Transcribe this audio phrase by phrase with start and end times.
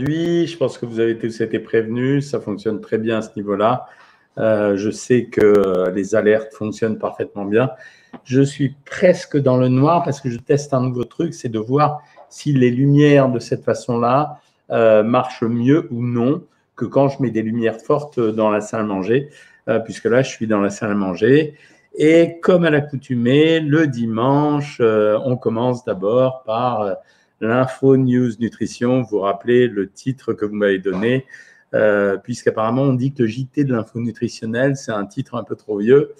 [0.00, 2.30] Je pense que vous avez tous été prévenus.
[2.30, 3.86] Ça fonctionne très bien à ce niveau-là.
[4.38, 7.70] Euh, je sais que les alertes fonctionnent parfaitement bien.
[8.24, 11.58] Je suis presque dans le noir parce que je teste un nouveau truc, c'est de
[11.58, 16.42] voir si les lumières de cette façon-là euh, marchent mieux ou non
[16.76, 19.30] que quand je mets des lumières fortes dans la salle à manger,
[19.68, 21.54] euh, puisque là, je suis dans la salle à manger.
[21.96, 26.96] Et comme à l'accoutumée, le dimanche, on commence d'abord par
[27.44, 29.02] l'info news nutrition.
[29.02, 31.26] Vous rappelez le titre que vous m'avez donné,
[31.74, 35.56] euh, puisqu'apparemment on dit que le JT de l'info nutritionnelle, c'est un titre un peu
[35.56, 36.14] trop vieux.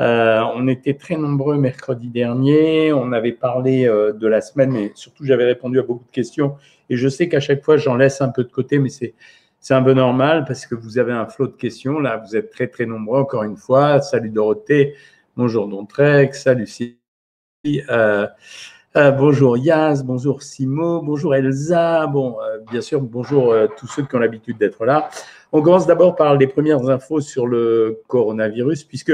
[0.00, 4.90] Euh, on était très nombreux mercredi dernier, on avait parlé euh, de la semaine, mais
[4.96, 6.56] surtout j'avais répondu à beaucoup de questions.
[6.90, 9.14] Et je sais qu'à chaque fois j'en laisse un peu de côté, mais c'est
[9.60, 11.98] c'est un peu normal parce que vous avez un flot de questions.
[11.98, 14.02] Là, vous êtes très très nombreux encore une fois.
[14.02, 14.94] Salut Dorothée,
[15.36, 16.98] bonjour Dontrex, salut Lucie.
[18.96, 24.04] Euh, bonjour Yaz, bonjour Simo, bonjour Elsa, bon, euh, bien sûr, bonjour euh, tous ceux
[24.04, 25.10] qui ont l'habitude d'être là.
[25.50, 29.12] On commence d'abord par les premières infos sur le coronavirus, puisque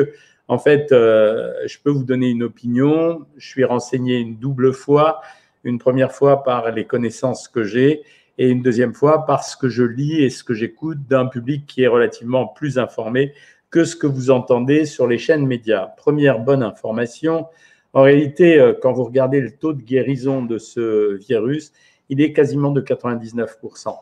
[0.49, 3.25] en fait, je peux vous donner une opinion.
[3.37, 5.21] Je suis renseigné une double fois,
[5.65, 8.03] une première fois par les connaissances que j'ai
[8.37, 11.83] et une deuxième fois parce que je lis et ce que j'écoute d'un public qui
[11.83, 13.33] est relativement plus informé
[13.71, 15.87] que ce que vous entendez sur les chaînes médias.
[15.97, 17.47] Première bonne information,
[17.93, 21.73] en réalité, euh, quand vous regardez le taux de guérison de ce virus,
[22.09, 23.97] il est quasiment de 99%.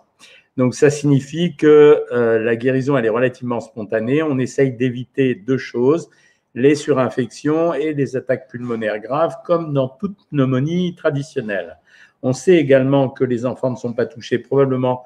[0.57, 4.23] Donc ça signifie que euh, la guérison, elle est relativement spontanée.
[4.23, 6.11] On essaye d'éviter deux choses,
[6.55, 11.79] les surinfections et les attaques pulmonaires graves, comme dans toute pneumonie traditionnelle.
[12.23, 15.05] On sait également que les enfants ne sont pas touchés probablement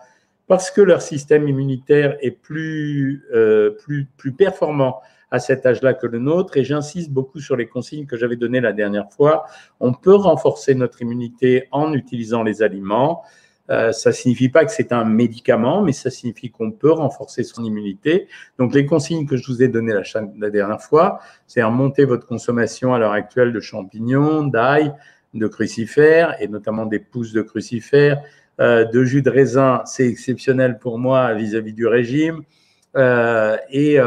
[0.49, 5.01] parce que leur système immunitaire est plus, euh, plus, plus performant
[5.33, 6.57] à cet âge-là que le nôtre.
[6.57, 9.47] Et j'insiste beaucoup sur les consignes que j'avais données la dernière fois.
[9.81, 13.23] On peut renforcer notre immunité en utilisant les aliments.
[13.71, 17.65] Euh, ça signifie pas que c'est un médicament, mais ça signifie qu'on peut renforcer son
[17.65, 18.29] immunité.
[18.59, 20.03] Donc, les consignes que je vous ai données la,
[20.39, 24.93] la dernière fois, c'est remonter votre consommation à l'heure actuelle de champignons, d'ail,
[25.33, 28.21] de crucifères, et notamment des pousses de crucifères,
[28.61, 32.43] euh, de jus de raisin, c'est exceptionnel pour moi vis-à-vis du régime,
[32.97, 33.99] euh, et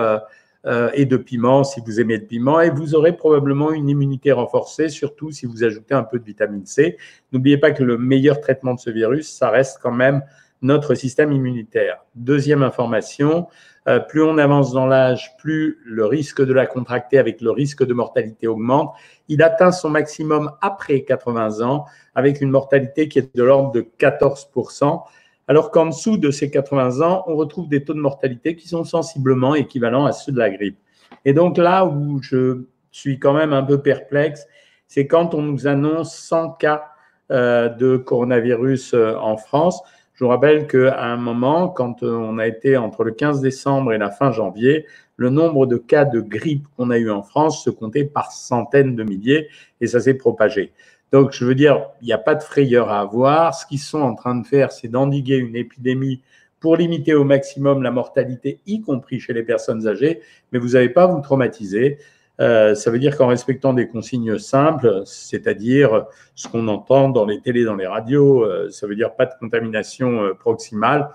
[0.66, 2.60] euh, et de piment si vous aimez le piment.
[2.60, 6.66] Et vous aurez probablement une immunité renforcée, surtout si vous ajoutez un peu de vitamine
[6.66, 6.98] C.
[7.32, 10.24] N'oubliez pas que le meilleur traitement de ce virus, ça reste quand même
[10.62, 12.04] notre système immunitaire.
[12.16, 13.48] Deuxième information,
[13.88, 17.86] euh, plus on avance dans l'âge, plus le risque de la contracter avec le risque
[17.86, 18.94] de mortalité augmente.
[19.28, 23.82] Il atteint son maximum après 80 ans avec une mortalité qui est de l'ordre de
[24.00, 25.04] 14%
[25.48, 28.84] alors qu'en dessous de ces 80 ans, on retrouve des taux de mortalité qui sont
[28.84, 30.78] sensiblement équivalents à ceux de la grippe.
[31.24, 34.48] Et donc là où je suis quand même un peu perplexe,
[34.88, 36.86] c'est quand on nous annonce 100 cas
[37.32, 39.82] euh, de coronavirus euh, en France.
[40.14, 43.94] Je vous rappelle qu'à un moment, quand euh, on a été entre le 15 décembre
[43.94, 44.86] et la fin janvier,
[45.18, 48.96] le nombre de cas de grippe qu'on a eu en France se comptait par centaines
[48.96, 49.48] de milliers
[49.82, 50.72] et ça s'est propagé.
[51.12, 53.56] Donc, je veux dire, il n'y a pas de frayeur à avoir.
[53.56, 56.22] Ce qu'ils sont en train de faire, c'est d'endiguer une épidémie
[56.60, 60.22] pour limiter au maximum la mortalité, y compris chez les personnes âgées,
[60.52, 62.00] mais vous n'avez pas à vous traumatiser.
[62.42, 67.40] Euh, ça veut dire qu'en respectant des consignes simples, c'est-à-dire ce qu'on entend dans les
[67.40, 71.10] télés, dans les radios, euh, ça veut dire pas de contamination euh, proximale,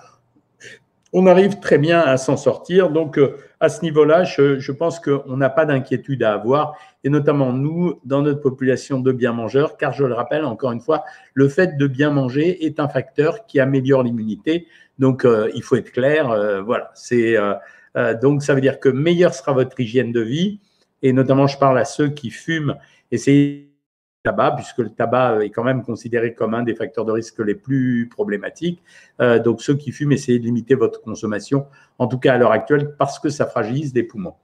[1.12, 2.90] on arrive très bien à s'en sortir.
[2.90, 7.52] Donc, euh, à ce niveau-là, je, pense qu'on n'a pas d'inquiétude à avoir, et notamment
[7.52, 11.04] nous, dans notre population de bien mangeurs, car je le rappelle encore une fois,
[11.34, 14.66] le fait de bien manger est un facteur qui améliore l'immunité.
[14.98, 16.30] Donc, euh, il faut être clair.
[16.30, 16.90] Euh, voilà.
[16.94, 17.36] C'est
[18.22, 20.60] donc ça veut dire que meilleure sera votre hygiène de vie,
[21.02, 22.76] et notamment, je parle à ceux qui fument.
[23.10, 23.69] Essayez
[24.22, 27.54] tabac, puisque le tabac est quand même considéré comme un des facteurs de risque les
[27.54, 28.82] plus problématiques.
[29.20, 31.66] Euh, donc ceux qui fument, essayez de limiter votre consommation,
[31.98, 34.34] en tout cas à l'heure actuelle, parce que ça fragilise des poumons.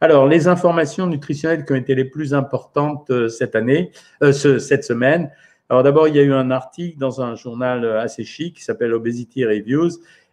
[0.00, 3.90] Alors, les informations nutritionnelles qui ont été les plus importantes euh, cette année,
[4.22, 5.30] euh, cette semaine.
[5.70, 8.92] Alors d'abord, il y a eu un article dans un journal assez chic qui s'appelle
[8.92, 9.90] Obesity Reviews.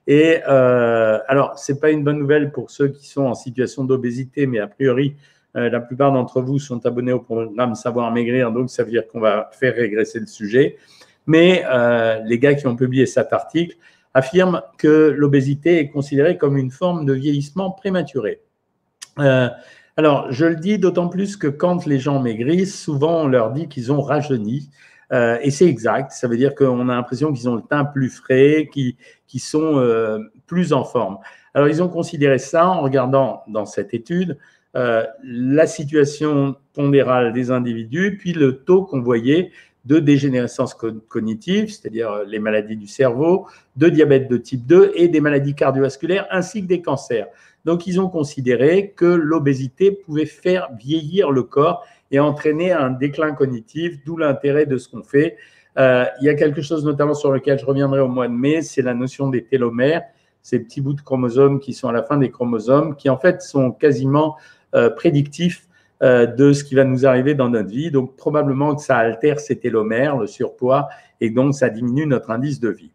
[0.07, 4.59] Et alors, c'est pas une bonne nouvelle pour ceux qui sont en situation d'obésité, mais
[4.59, 5.15] a priori,
[5.53, 9.19] la plupart d'entre vous sont abonnés au programme Savoir Maigrir, donc ça veut dire qu'on
[9.19, 10.77] va faire régresser le sujet.
[11.27, 13.75] Mais euh, les gars qui ont publié cet article
[14.13, 18.41] affirment que l'obésité est considérée comme une forme de vieillissement prématuré.
[19.19, 19.49] Euh,
[19.97, 23.67] alors, je le dis d'autant plus que quand les gens maigrissent, souvent on leur dit
[23.67, 24.69] qu'ils ont rajeuni.
[25.11, 28.69] et c'est exact, ça veut dire qu'on a l'impression qu'ils ont le teint plus frais,
[28.71, 29.83] qu'ils sont
[30.47, 31.17] plus en forme.
[31.53, 34.37] Alors, ils ont considéré ça en regardant dans cette étude
[34.75, 39.51] euh, la situation pondérale des individus, puis le taux qu'on voyait
[39.85, 40.75] de dégénérescence
[41.07, 46.27] cognitive, c'est-à-dire les maladies du cerveau, de diabète de type 2 et des maladies cardiovasculaires
[46.29, 47.27] ainsi que des cancers.
[47.65, 53.33] Donc, ils ont considéré que l'obésité pouvait faire vieillir le corps et entraîner un déclin
[53.33, 55.37] cognitif, d'où l'intérêt de ce qu'on fait.
[55.77, 58.61] Euh, il y a quelque chose notamment sur lequel je reviendrai au mois de mai,
[58.61, 60.03] c'est la notion des télomères,
[60.41, 63.41] ces petits bouts de chromosomes qui sont à la fin des chromosomes, qui en fait
[63.41, 64.37] sont quasiment
[64.75, 65.67] euh, prédictifs
[66.03, 67.91] euh, de ce qui va nous arriver dans notre vie.
[67.91, 70.89] Donc probablement que ça altère ces télomères, le surpoids,
[71.19, 72.91] et donc ça diminue notre indice de vie.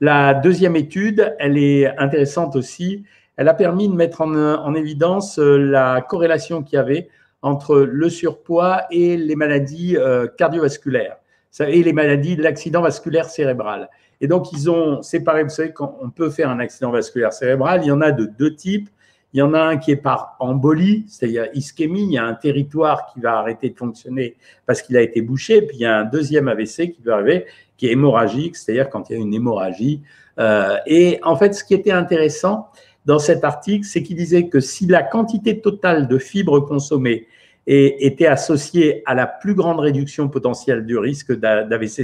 [0.00, 3.04] La deuxième étude, elle est intéressante aussi.
[3.36, 7.08] Elle a permis de mettre en, en évidence la corrélation qu'il y avait
[7.42, 11.16] entre le surpoids et les maladies euh, cardiovasculaires
[11.60, 13.88] et les maladies de l'accident vasculaire cérébral.
[14.20, 17.80] Et donc, ils ont séparé, vous savez, quand on peut faire un accident vasculaire cérébral,
[17.82, 18.88] il y en a de deux types.
[19.32, 22.34] Il y en a un qui est par embolie, c'est-à-dire ischémie, il y a un
[22.34, 25.98] territoire qui va arrêter de fonctionner parce qu'il a été bouché, puis il y a
[25.98, 27.46] un deuxième AVC qui peut arriver,
[27.76, 30.02] qui est hémorragique, c'est-à-dire quand il y a une hémorragie.
[30.38, 32.68] Euh, et en fait, ce qui était intéressant
[33.06, 37.26] dans cet article, c'est qu'il disait que si la quantité totale de fibres consommées
[37.66, 42.00] et était associé à la plus grande réduction potentielle du risque d'AVC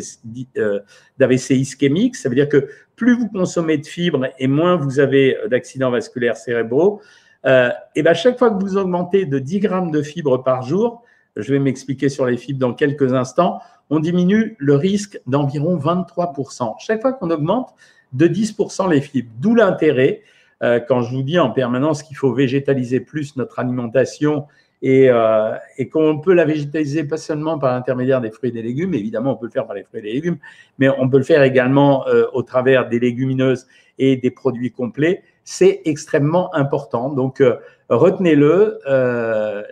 [0.57, 0.81] euh,
[1.21, 2.17] ischémique.
[2.17, 6.37] Ça veut dire que plus vous consommez de fibres et moins vous avez d'accidents vasculaires
[6.37, 7.01] cérébraux.
[7.47, 11.03] Euh, et ben chaque fois que vous augmentez de 10 grammes de fibres par jour,
[11.37, 16.75] je vais m'expliquer sur les fibres dans quelques instants, on diminue le risque d'environ 23%.
[16.79, 17.75] Chaque fois qu'on augmente
[18.12, 20.23] de 10% les fibres, d'où l'intérêt,
[20.62, 24.47] euh, quand je vous dis en permanence qu'il faut végétaliser plus notre alimentation
[24.82, 28.62] et, euh, et qu'on peut la végétaliser pas seulement par l'intermédiaire des fruits et des
[28.62, 30.38] légumes, évidemment on peut le faire par les fruits et les légumes,
[30.79, 33.67] mais on peut le faire également euh, au travers des légumineuses
[33.99, 37.11] et des produits complets, c'est extrêmement important.
[37.11, 37.56] Donc euh,
[37.88, 39.62] retenez-le, euh,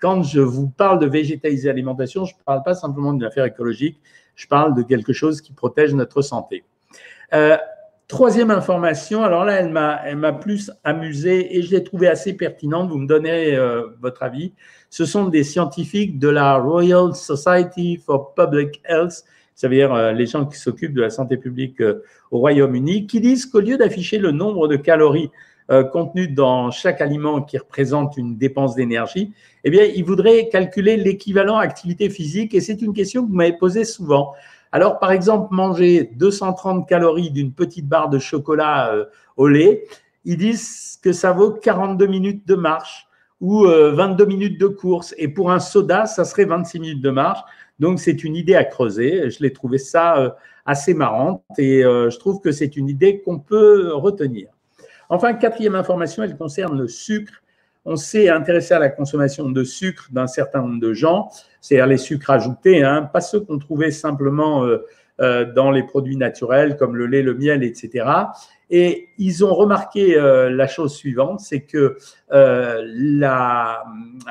[0.00, 4.00] quand je vous parle de végétaliser l'alimentation, je ne parle pas simplement d'une affaire écologique,
[4.34, 6.64] je parle de quelque chose qui protège notre santé.
[8.10, 12.90] Troisième information, alors là, elle m'a, plus amusé et je l'ai trouvée assez pertinente.
[12.90, 14.52] Vous me donnez euh, votre avis.
[14.90, 19.24] Ce sont des scientifiques de la Royal Society for Public Health,
[19.54, 22.02] ça veut dire euh, les gens qui s'occupent de la santé publique euh,
[22.32, 25.30] au Royaume-Uni, qui disent qu'au lieu d'afficher le nombre de calories
[25.92, 31.58] contenues dans chaque aliment qui représente une dépense d'énergie, eh bien, ils voudraient calculer l'équivalent
[31.58, 32.56] activité physique.
[32.56, 34.32] Et c'est une question que vous m'avez posée souvent.
[34.72, 39.04] Alors, par exemple, manger 230 calories d'une petite barre de chocolat euh,
[39.36, 39.84] au lait,
[40.24, 43.08] ils disent que ça vaut 42 minutes de marche
[43.40, 45.14] ou 22 euh, minutes de course.
[45.18, 47.40] Et pour un soda, ça serait 26 minutes de marche.
[47.80, 49.30] Donc, c'est une idée à creuser.
[49.30, 50.30] Je l'ai trouvé ça euh,
[50.66, 54.48] assez marrante et je trouve que c'est une idée qu'on peut retenir.
[55.08, 57.42] Enfin, quatrième information, elle concerne le sucre
[57.84, 61.30] on s'est intéressé à la consommation de sucre d'un certain nombre de gens,
[61.60, 64.84] c'est-à-dire les sucres ajoutés, hein, pas ceux qu'on trouvait simplement euh,
[65.20, 68.06] euh, dans les produits naturels comme le lait, le miel, etc.
[68.70, 71.96] Et ils ont remarqué euh, la chose suivante, c'est que
[72.30, 73.82] la,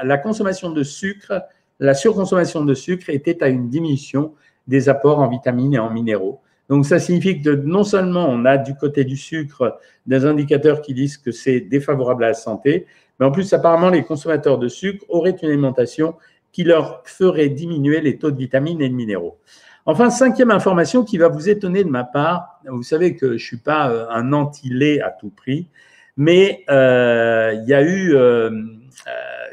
[0.03, 1.43] la consommation de sucre,
[1.79, 4.33] la surconsommation de sucre était à une diminution
[4.67, 6.41] des apports en vitamines et en minéraux.
[6.69, 10.93] Donc, ça signifie que non seulement on a du côté du sucre des indicateurs qui
[10.93, 12.85] disent que c'est défavorable à la santé,
[13.19, 16.15] mais en plus, apparemment, les consommateurs de sucre auraient une alimentation
[16.51, 19.37] qui leur ferait diminuer les taux de vitamines et de minéraux.
[19.85, 23.37] Enfin, cinquième information qui va vous étonner de ma part, vous savez que je ne
[23.37, 25.67] suis pas euh, un anti-lait à tout prix,
[26.15, 28.51] mais euh, il y a eu euh,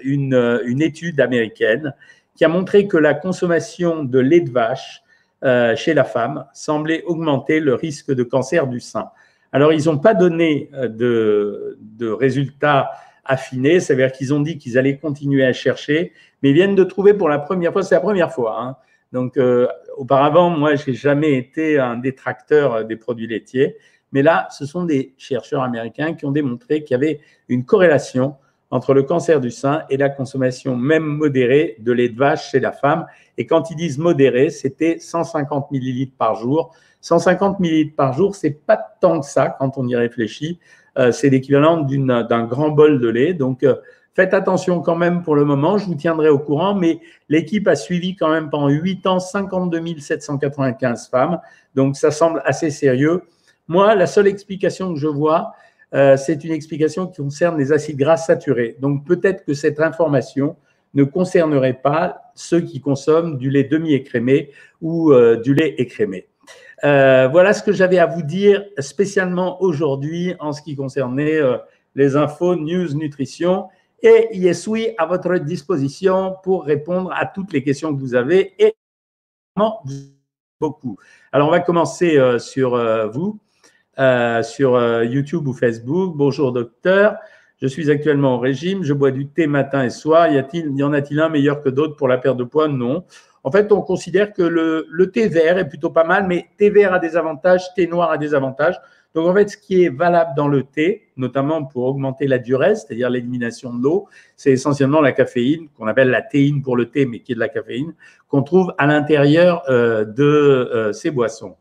[0.02, 1.94] une, une, étude américaine
[2.34, 5.02] qui a montré que la consommation de lait de vache
[5.76, 9.10] chez la femme semblait augmenter le risque de cancer du sein.
[9.52, 12.90] Alors, ils n'ont pas donné de, de résultats
[13.28, 13.80] affiné.
[13.80, 16.84] Ça veut dire qu'ils ont dit qu'ils allaient continuer à chercher, mais ils viennent de
[16.84, 18.60] trouver pour la première fois, c'est la première fois.
[18.60, 18.76] Hein.
[19.12, 19.66] Donc, euh,
[19.96, 23.76] auparavant, moi, je n'ai jamais été un détracteur des produits laitiers.
[24.12, 28.36] Mais là, ce sont des chercheurs américains qui ont démontré qu'il y avait une corrélation
[28.70, 32.60] entre le cancer du sein et la consommation même modérée de lait de vache chez
[32.60, 33.06] la femme.
[33.38, 36.74] Et quand ils disent modéré, c'était 150 millilitres par jour.
[37.00, 40.58] 150 millilitres par jour, c'est pas tant que ça quand on y réfléchit.
[40.98, 43.34] Euh, c'est l'équivalent d'un grand bol de lait.
[43.34, 43.76] Donc, euh,
[44.14, 45.78] faites attention quand même pour le moment.
[45.78, 49.98] Je vous tiendrai au courant, mais l'équipe a suivi quand même pendant 8 ans 52
[49.98, 51.38] 795 femmes.
[51.74, 53.22] Donc, ça semble assez sérieux.
[53.68, 55.52] Moi, la seule explication que je vois,
[55.94, 58.76] euh, c'est une explication qui concerne les acides gras saturés.
[58.80, 60.56] Donc, peut-être que cette information
[60.94, 64.50] ne concernerait pas ceux qui consomment du lait demi-écrémé
[64.80, 65.12] ou
[65.42, 66.26] du lait écrémé.
[66.84, 71.56] Euh, voilà ce que j'avais à vous dire spécialement aujourd'hui en ce qui concernait euh,
[71.94, 73.68] les infos news nutrition.
[74.02, 78.54] Et je suis à votre disposition pour répondre à toutes les questions que vous avez
[78.62, 78.74] et
[80.60, 80.98] beaucoup.
[81.32, 82.76] Alors, on va commencer sur
[83.10, 83.40] vous,
[84.42, 86.14] sur YouTube ou Facebook.
[86.14, 87.16] Bonjour, docteur.
[87.58, 90.28] Je suis actuellement au régime, je bois du thé matin et soir.
[90.28, 92.68] Y, a-t-il, y en a-t-il un meilleur que d'autres pour la perte de poids?
[92.68, 93.04] Non.
[93.46, 96.92] En fait, on considère que le, thé vert est plutôt pas mal, mais thé vert
[96.92, 98.74] a des avantages, thé noir a des avantages.
[99.14, 102.74] Donc, en fait, ce qui est valable dans le thé, notamment pour augmenter la durée,
[102.74, 107.06] c'est-à-dire l'élimination de l'eau, c'est essentiellement la caféine, qu'on appelle la théine pour le thé,
[107.06, 107.94] mais qui est de la caféine,
[108.26, 111.54] qu'on trouve à l'intérieur euh, de euh, ces boissons.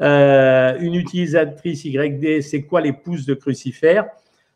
[0.00, 4.08] Euh, une utilisatrice YD, c'est quoi les pousses de crucifères?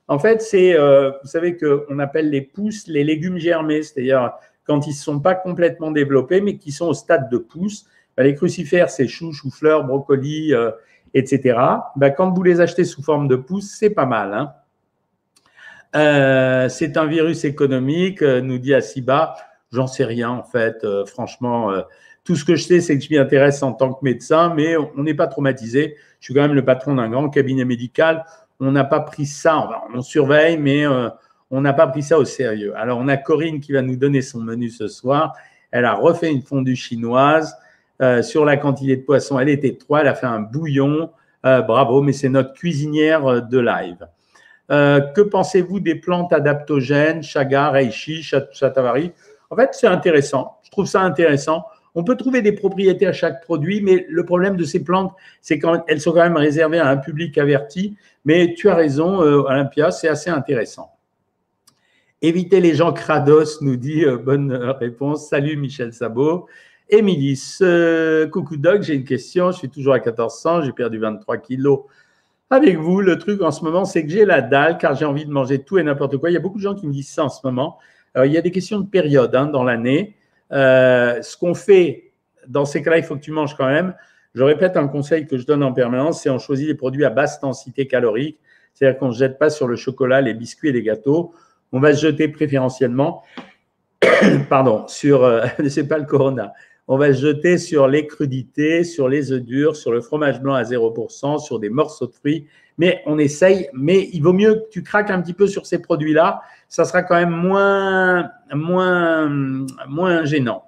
[0.09, 4.33] En fait, c'est, vous savez qu'on appelle les pousses les légumes germés, c'est-à-dire
[4.67, 7.87] quand ils ne sont pas complètement développés, mais qui sont au stade de pousses.
[8.17, 10.53] Ben, les crucifères, c'est choux, choux-fleurs, brocolis,
[11.15, 11.59] etc.
[11.97, 14.35] Ben, quand vous les achetez sous forme de pouces, c'est pas mal.
[14.35, 14.53] Hein.
[15.95, 19.37] Euh, c'est un virus économique, euh, nous dit Asiba.
[19.73, 21.73] J'en sais rien en fait, euh, franchement.
[22.25, 24.77] tout ce que je sais, c'est que je m'y intéresse en tant que médecin, mais
[24.77, 25.97] on n'est pas traumatisé.
[26.21, 28.25] Je suis quand même le patron d'un grand cabinet médical.
[28.61, 30.87] On n'a pas pris ça, on surveille, mais
[31.55, 32.73] on n'a pas pris ça au sérieux.
[32.77, 35.35] Alors, on a Corinne qui va nous donner son menu ce soir.
[35.71, 37.57] Elle a refait une fondue chinoise.
[38.03, 39.39] Euh, sur la quantité de poisson.
[39.39, 41.11] Elle était trois, elle a fait un bouillon.
[41.47, 44.09] Euh, bravo, mais c'est notre cuisinière euh, de live.
[44.69, 49.13] que pensez-vous des plantes adaptogènes, chaga, reishi, chatavari?
[49.51, 50.59] En fait, c'est intéressant.
[50.65, 51.67] Je trouve ça intéressant.
[51.95, 55.61] On peut trouver des propriétés à chaque produit, mais le problème de ces plantes, c'est
[55.61, 57.97] qu'elles sont quand même réservées à un public averti.
[58.25, 60.94] Mais tu as raison, Olympia, c'est assez intéressant.
[62.23, 65.29] Éviter les gens crados, nous dit bonne réponse.
[65.29, 66.47] Salut Michel Sabot.
[66.89, 67.41] Émilie,
[68.31, 69.51] coucou Doc, j'ai une question.
[69.51, 71.81] Je suis toujours à 1400, j'ai perdu 23 kilos.
[72.51, 75.27] Avec vous, le truc en ce moment, c'est que j'ai la dalle car j'ai envie
[75.27, 76.31] de manger tout et n'importe quoi.
[76.31, 77.79] Il y a beaucoup de gens qui me disent ça en ce moment.
[78.17, 80.15] il y a des questions de période hein, dans l'année.
[80.53, 82.13] Euh, ce qu'on fait
[82.47, 83.95] dans ces cas-là, il faut que tu manges quand même.
[84.35, 87.11] Je répète un conseil que je donne en permanence, c'est on choisit des produits à
[87.11, 88.39] basse densité calorique.
[88.73, 91.33] C'est-à-dire qu'on ne jette pas sur le chocolat, les biscuits et les gâteaux.
[91.75, 93.25] On va se jeter préférentiellement,
[94.49, 96.53] pardon, sur, euh, c'est pas le corona,
[96.87, 100.55] on va se jeter sur les crudités, sur les œufs durs, sur le fromage blanc
[100.55, 102.47] à 0%, sur des morceaux de fruits.
[102.79, 105.79] Mais on essaye, mais il vaut mieux que tu craques un petit peu sur ces
[105.81, 106.43] produits-là.
[106.69, 109.29] Ça sera quand même moins, moins,
[109.89, 110.67] moins gênant.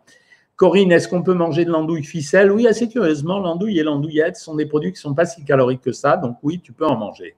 [0.57, 2.51] Corinne, est-ce qu'on peut manger de l'andouille ficelle?
[2.51, 5.83] Oui, assez curieusement, l'andouille et l'andouillette sont des produits qui ne sont pas si caloriques
[5.83, 6.17] que ça.
[6.17, 7.37] Donc oui, tu peux en manger.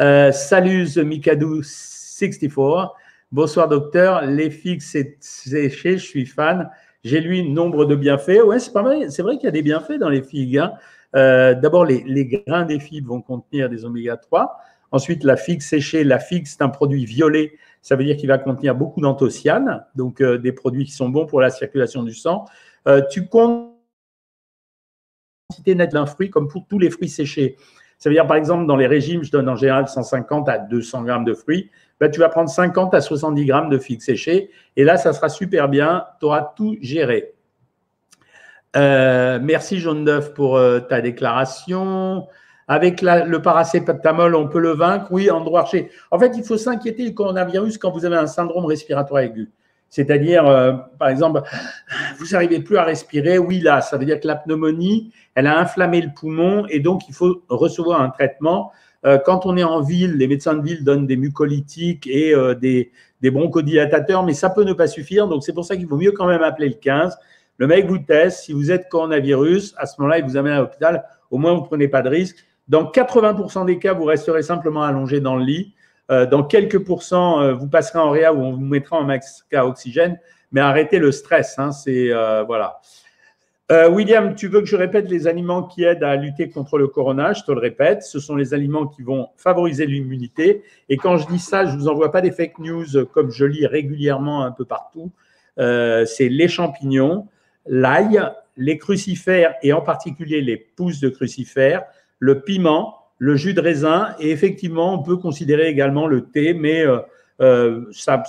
[0.00, 0.86] Euh, salut
[2.20, 2.90] Mikadou64.
[3.32, 4.26] Bonsoir docteur.
[4.26, 6.70] Les figues séchées, je suis fan.
[7.04, 8.42] J'ai lu nombre de bienfaits.
[8.44, 9.10] Ouais, c'est pas vrai.
[9.10, 10.58] C'est vrai qu'il y a des bienfaits dans les figues.
[10.58, 10.72] Hein.
[11.16, 14.58] Euh, D'abord, les, les, grains des figues vont contenir des oméga 3.
[14.92, 16.04] Ensuite, la figue séchée.
[16.04, 17.52] La figue, c'est un produit violet.
[17.82, 21.24] Ça veut dire qu'il va contenir beaucoup d'anthocyanes, donc euh, des produits qui sont bons
[21.24, 22.44] pour la circulation du sang.
[22.86, 23.70] Euh, tu comptes
[25.50, 27.56] quantité nette d'un fruit comme pour tous les fruits séchés.
[28.00, 31.02] Ça veut dire, par exemple, dans les régimes, je donne en général 150 à 200
[31.02, 31.70] grammes de fruits.
[32.00, 34.50] Ben, tu vas prendre 50 à 70 grammes de figues séchées.
[34.76, 36.06] Et là, ça sera super bien.
[36.18, 37.34] Tu auras tout géré.
[38.74, 42.26] Euh, merci, Jaune d'œuf, pour euh, ta déclaration.
[42.68, 45.08] Avec le paracétamol, on peut le vaincre?
[45.10, 45.90] Oui, Andrew Archer.
[46.10, 49.50] En fait, il faut s'inquiéter du coronavirus quand vous avez un syndrome respiratoire aigu.
[49.90, 51.42] C'est-à-dire, euh, par exemple,
[52.18, 53.38] vous n'arrivez plus à respirer.
[53.38, 57.08] Oui, là, ça veut dire que la pneumonie, elle a inflammé le poumon et donc
[57.08, 58.70] il faut recevoir un traitement.
[59.04, 62.54] Euh, quand on est en ville, les médecins de ville donnent des mucolytiques et euh,
[62.54, 65.26] des, des bronchodilatateurs, mais ça peut ne pas suffire.
[65.26, 67.16] Donc, c'est pour ça qu'il vaut mieux quand même appeler le 15.
[67.56, 68.44] Le mec vous teste.
[68.44, 71.04] Si vous êtes coronavirus, à ce moment-là, il vous amène à l'hôpital.
[71.30, 72.36] Au moins, vous ne prenez pas de risque.
[72.68, 75.74] Dans 80% des cas, vous resterez simplement allongé dans le lit.
[76.10, 79.66] Euh, dans quelques pourcents, vous passerez en réa où on vous mettra en max à
[79.66, 80.18] oxygène.
[80.52, 81.58] Mais arrêtez le stress.
[81.58, 82.10] Hein, c'est
[82.46, 82.80] voilà.
[83.70, 86.88] Euh, William, tu veux que je répète les aliments qui aident à lutter contre le
[86.88, 87.32] corona?
[87.34, 90.64] Je te le répète, ce sont les aliments qui vont favoriser l'immunité.
[90.88, 93.44] Et quand je dis ça, je ne vous envoie pas des fake news comme je
[93.44, 95.12] lis régulièrement un peu partout.
[95.60, 97.28] Euh, c'est les champignons,
[97.64, 98.20] l'ail,
[98.56, 101.84] les crucifères et en particulier les pousses de crucifères,
[102.18, 106.84] le piment, le jus de raisin et effectivement, on peut considérer également le thé, mais
[107.40, 108.22] euh, ça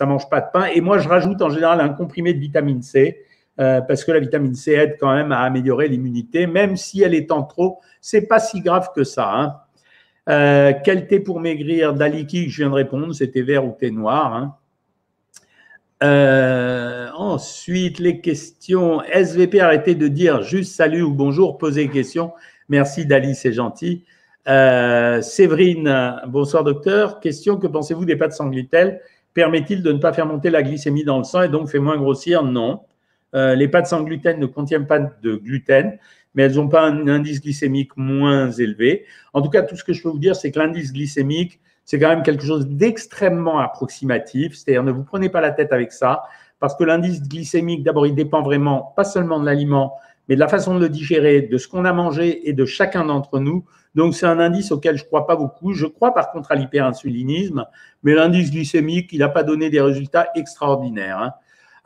[0.00, 0.66] ne mange pas de pain.
[0.66, 3.24] Et moi, je rajoute en général un comprimé de vitamine C
[3.58, 7.14] euh, parce que la vitamine C aide quand même à améliorer l'immunité, même si elle
[7.14, 9.32] est en trop, c'est pas si grave que ça.
[9.34, 9.56] Hein.
[10.28, 11.94] Euh, quel thé pour maigrir?
[11.94, 14.34] Daliki, je viens de répondre, c'était vert ou thé noir.
[14.34, 14.56] Hein.
[16.02, 19.00] Euh, ensuite, les questions.
[19.02, 22.32] SVP, arrêtez de dire juste salut ou bonjour, posez question.
[22.68, 24.04] Merci Dali, c'est gentil.
[24.46, 27.18] Séverine, bonsoir docteur.
[27.18, 28.96] Question, que pensez-vous des pâtes sans gluten
[29.34, 31.96] Permet-il de ne pas faire monter la glycémie dans le sang et donc fait moins
[31.96, 32.44] grossir?
[32.44, 32.82] Non.
[33.34, 35.98] les pâtes sans gluten ne contiennent pas de gluten,
[36.34, 39.04] mais elles n'ont pas un indice glycémique moins élevé.
[39.32, 41.98] En tout cas, tout ce que je peux vous dire, c'est que l'indice glycémique, c'est
[41.98, 44.54] quand même quelque chose d'extrêmement approximatif.
[44.54, 46.22] C'est-à-dire, ne vous prenez pas la tête avec ça,
[46.60, 49.94] parce que l'indice glycémique, d'abord, il dépend vraiment pas seulement de l'aliment,
[50.28, 53.04] mais de la façon de le digérer, de ce qu'on a mangé et de chacun
[53.04, 53.64] d'entre nous.
[53.96, 55.72] Donc, c'est un indice auquel je ne crois pas beaucoup.
[55.72, 57.64] Je crois par contre à l'hyperinsulinisme,
[58.02, 61.18] mais l'indice glycémique, il n'a pas donné des résultats extraordinaires.
[61.18, 61.32] Hein.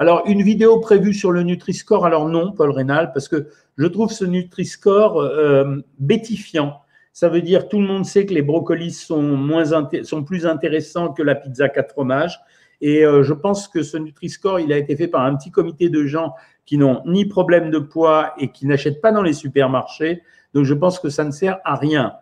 [0.01, 3.49] Alors, une vidéo prévue sur le Nutri-Score, alors non, Paul Rénal, parce que
[3.79, 6.81] je trouve ce Nutri-Score euh, bétifiant.
[7.13, 11.37] Ça veut dire tout le monde sait que les brocolis sont, plus intéressants que la
[11.37, 12.41] pizza 4 fromages.
[12.81, 15.91] Et euh, je pense que ce Nutri-Score, il a été fait par un petit comité
[15.91, 16.35] de gens
[16.67, 20.23] qui n'ont ni problème de poids et qui n'achètent pas dans les supermarchés.
[20.55, 22.15] Donc, je pense que ça ne sert à rien.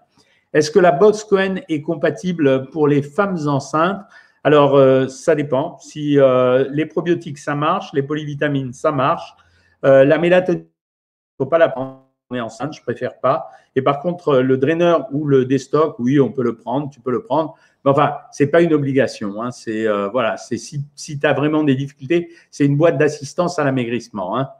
[0.52, 4.00] Est-ce que la box Cohen est compatible pour les femmes enceintes?
[4.44, 5.78] Alors, euh, ça dépend.
[5.78, 9.34] Si euh, les probiotiques, ça marche, les polyvitamines, ça marche.
[9.82, 13.50] la mélatonine, il ne faut pas la prendre on est enceinte, je préfère pas.
[13.74, 17.10] Et par contre, le draineur ou le destock, oui, on peut le prendre, tu peux
[17.10, 17.54] le prendre.
[17.84, 19.42] Mais enfin, c'est pas une obligation.
[19.42, 19.50] Hein.
[19.68, 24.38] Euh, voilà, si tu as vraiment des difficultés, c'est une boîte d'assistance à l'amaigrissement.
[24.38, 24.50] Hein.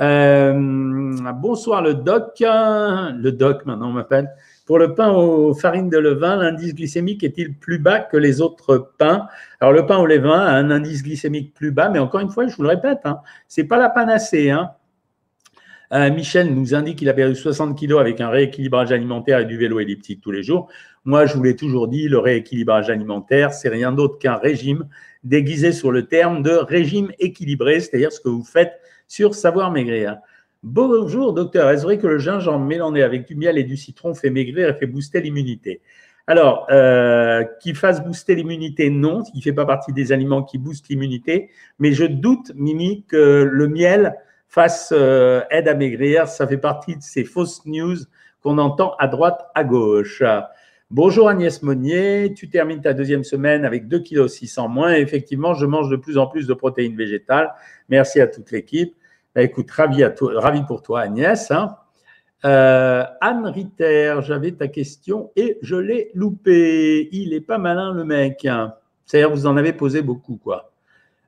[0.00, 0.54] Euh,
[1.34, 2.40] bonsoir le doc.
[2.40, 4.30] Le doc, maintenant on m'appelle.
[4.64, 8.92] Pour le pain aux farines de levain, l'indice glycémique est-il plus bas que les autres
[8.98, 9.26] pains?
[9.60, 12.46] Alors le pain au levain a un indice glycémique plus bas, mais encore une fois,
[12.46, 14.50] je vous le répète, hein, c'est pas la panacée.
[14.50, 14.70] Hein.
[15.92, 19.58] Euh, Michel nous indique qu'il a perdu 60 kilos avec un rééquilibrage alimentaire et du
[19.58, 20.68] vélo elliptique tous les jours.
[21.04, 24.86] Moi, je vous l'ai toujours dit, le rééquilibrage alimentaire, c'est rien d'autre qu'un régime
[25.24, 28.80] déguisé sur le terme de régime équilibré, c'est-à-dire ce que vous faites
[29.10, 30.18] sur Savoir Maigrir.
[30.62, 31.68] Bonjour, docteur.
[31.68, 34.74] Est-ce vrai que le gingembre mélangé avec du miel et du citron fait maigrir et
[34.74, 35.80] fait booster l'immunité?
[36.28, 39.24] Alors, euh, qu'il fasse booster l'immunité, non.
[39.34, 41.50] Il ne fait pas partie des aliments qui boostent l'immunité.
[41.80, 44.14] Mais je doute, Mimi, que le miel
[44.46, 46.28] fasse euh, aide à maigrir.
[46.28, 47.96] Ça fait partie de ces fausses news
[48.42, 50.22] qu'on entend à droite, à gauche.
[50.92, 54.92] Bonjour Agnès Monnier, tu termines ta deuxième semaine avec 2 kg 600 moins.
[54.94, 57.54] effectivement, je mange de plus en plus de protéines végétales.
[57.88, 58.96] Merci à toute l'équipe.
[59.34, 60.02] Bah, écoute, ravi,
[60.66, 61.50] pour toi Agnès.
[61.50, 61.76] Hein.
[62.44, 67.08] Euh, Anne Ritter, j'avais ta question et je l'ai loupé.
[67.12, 68.46] Il est pas malin le mec.
[69.06, 70.72] C'est-à-dire, vous en avez posé beaucoup, quoi.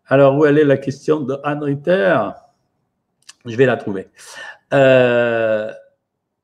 [0.06, 2.18] Alors, où est la question de Anne Ritter?
[3.46, 4.08] Je vais la trouver.
[4.72, 5.70] Euh,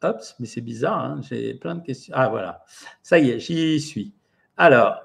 [0.02, 2.12] hop, mais c'est bizarre, hein, j'ai plein de questions.
[2.16, 2.64] Ah voilà,
[3.02, 4.12] ça y est, j'y suis.
[4.56, 5.00] Alors,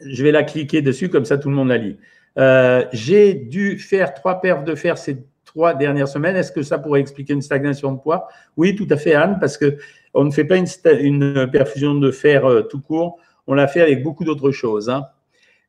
[0.00, 1.96] je vais la cliquer dessus, comme ça tout le monde la lit.
[2.38, 6.36] Euh, j'ai dû faire trois perfs de fer ces trois dernières semaines.
[6.36, 8.28] Est-ce que ça pourrait expliquer une stagnation de poids?
[8.56, 9.78] Oui, tout à fait, Anne, parce que
[10.14, 13.18] on ne fait pas une, perfusion de fer euh, tout court.
[13.46, 14.90] On l'a fait avec beaucoup d'autres choses.
[14.90, 15.06] Hein.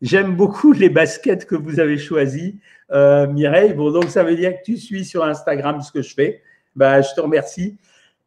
[0.01, 2.59] J'aime beaucoup les baskets que vous avez choisies,
[2.91, 3.73] euh, Mireille.
[3.73, 6.41] Bon, donc ça veut dire que tu suis sur Instagram ce que je fais.
[6.75, 7.77] Bah, je te remercie.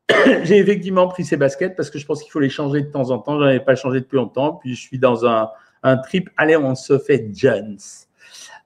[0.44, 3.10] J'ai effectivement pris ces baskets parce que je pense qu'il faut les changer de temps
[3.10, 3.34] en temps.
[3.34, 4.54] Je n'en avais pas changé depuis longtemps.
[4.54, 5.50] Puis je suis dans un,
[5.82, 6.30] un trip.
[6.38, 7.78] Allez, on se fait Jones.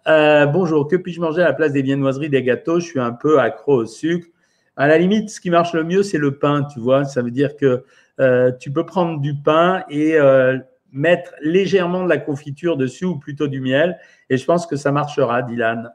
[0.09, 2.79] Euh, bonjour, que puis-je manger à la place des viennoiseries, des gâteaux?
[2.79, 4.29] Je suis un peu accro au sucre.
[4.77, 7.05] À la limite, ce qui marche le mieux, c'est le pain, tu vois.
[7.05, 7.85] Ça veut dire que
[8.21, 10.59] euh, tu peux prendre du pain et euh,
[10.93, 13.99] mettre légèrement de la confiture dessus ou plutôt du miel.
[14.31, 15.93] Et je pense que ça marchera, Dylan.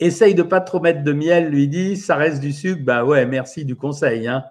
[0.00, 2.82] Essaye de pas trop mettre de miel, lui dit, ça reste du sucre?
[2.82, 4.26] Bah ouais, merci du conseil.
[4.26, 4.44] Hein.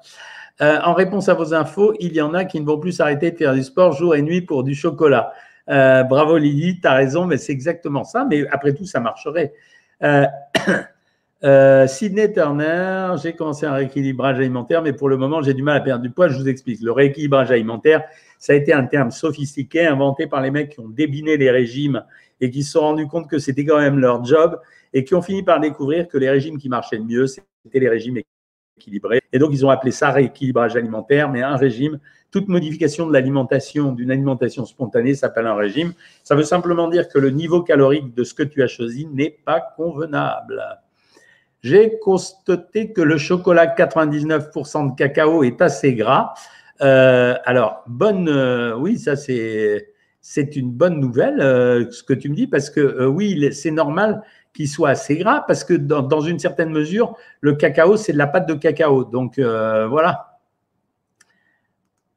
[0.59, 3.37] En réponse à vos infos, il y en a qui ne vont plus s'arrêter de
[3.37, 5.31] faire du sport jour et nuit pour du chocolat.
[5.69, 8.25] Euh, bravo Lydie, tu as raison, mais c'est exactement ça.
[8.29, 9.53] Mais après tout, ça marcherait.
[10.03, 10.25] Euh,
[11.43, 15.77] euh Sydney Turner, j'ai commencé un rééquilibrage alimentaire, mais pour le moment, j'ai du mal
[15.77, 16.27] à perdre du poids.
[16.27, 16.81] Je vous explique.
[16.81, 18.03] Le rééquilibrage alimentaire,
[18.39, 22.03] ça a été un terme sophistiqué inventé par les mecs qui ont débiné les régimes
[22.39, 24.59] et qui se sont rendus compte que c'était quand même leur job
[24.93, 27.89] et qui ont fini par découvrir que les régimes qui marchaient le mieux, c'était les
[27.89, 28.17] régimes
[29.31, 31.99] Et donc, ils ont appelé ça rééquilibrage alimentaire, mais un régime,
[32.31, 35.93] toute modification de l'alimentation, d'une alimentation spontanée s'appelle un régime.
[36.23, 39.37] Ça veut simplement dire que le niveau calorique de ce que tu as choisi n'est
[39.45, 40.63] pas convenable.
[41.63, 46.33] J'ai constaté que le chocolat 99% de cacao est assez gras.
[46.81, 49.89] Euh, alors, bonne, euh, oui, ça c'est
[50.21, 54.21] c'est une bonne nouvelle euh, ce que tu me dis parce que oui, c'est normal
[54.53, 58.27] qu'il soit assez gras parce que dans, une certaine mesure, le cacao c'est de la
[58.27, 59.05] pâte de cacao.
[59.05, 60.39] Donc voilà.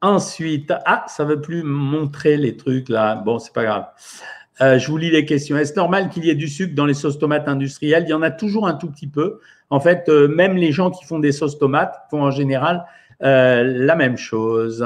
[0.02, 3.16] Ensuite, ah, ça veut plus montrer les trucs là.
[3.16, 3.86] Bon, c'est pas grave.
[4.60, 5.58] je vous lis les questions.
[5.58, 8.04] Est-ce normal qu'il y ait du sucre dans les sauces tomates industrielles?
[8.06, 9.40] Il y en a toujours un tout petit peu.
[9.68, 12.86] En fait, même les gens qui font des sauces tomates font en général
[13.22, 14.84] euh, la même chose.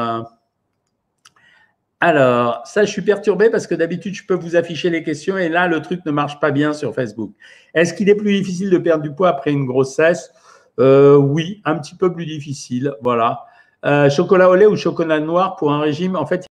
[2.06, 5.48] Alors, ça, je suis perturbé parce que d'habitude, je peux vous afficher les questions et
[5.48, 7.32] là, le truc ne marche pas bien sur Facebook.
[7.72, 10.30] Est-ce qu'il est plus difficile de perdre du poids après une grossesse?
[10.78, 12.92] Euh, Oui, un petit peu plus difficile.
[13.00, 13.46] Voilà.
[13.86, 16.44] Euh, chocolat au lait ou chocolat noir pour un régime, en fait,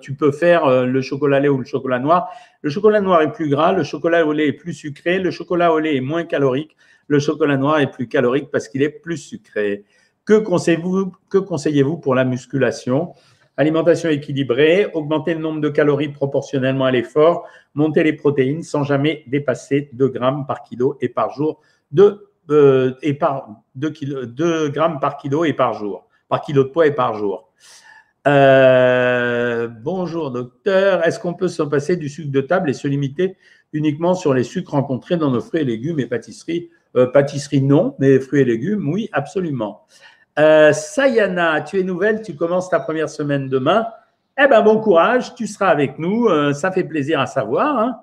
[0.00, 2.30] tu peux faire euh, le chocolat lait ou le chocolat noir.
[2.62, 5.72] Le chocolat noir est plus gras, le chocolat au lait est plus sucré, le chocolat
[5.72, 6.76] au lait est moins calorique,
[7.08, 9.84] le chocolat noir est plus calorique parce qu'il est plus sucré.
[10.28, 11.14] Que conseillez-vous
[11.46, 13.14] conseillez pour la musculation?
[13.56, 19.24] Alimentation équilibrée, augmenter le nombre de calories proportionnellement à l'effort, monter les protéines sans jamais
[19.26, 21.62] dépasser 2 grammes par kilo et par jour,
[21.92, 26.86] 2, euh, et par 2, grammes par kilo et par jour, par kilo de poids
[26.86, 27.50] et par jour.
[28.26, 33.38] Euh, bonjour docteur, est-ce qu'on peut se passer du sucre de table et se limiter
[33.72, 36.68] uniquement sur les sucres rencontrés dans nos fruits et légumes et pâtisseries?
[36.96, 39.86] Euh, Pâtisserie non, mais fruits et légumes, oui, absolument.
[40.38, 43.88] Euh, Sayana, tu es nouvelle, tu commences ta première semaine demain.
[44.40, 46.26] Eh bien, bon courage, tu seras avec nous.
[46.26, 47.76] Euh, ça fait plaisir à savoir.
[47.78, 48.00] Hein.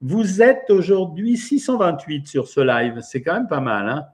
[0.00, 3.00] Vous êtes aujourd'hui 628 sur ce live.
[3.02, 3.88] C'est quand même pas mal.
[3.88, 4.04] Hein.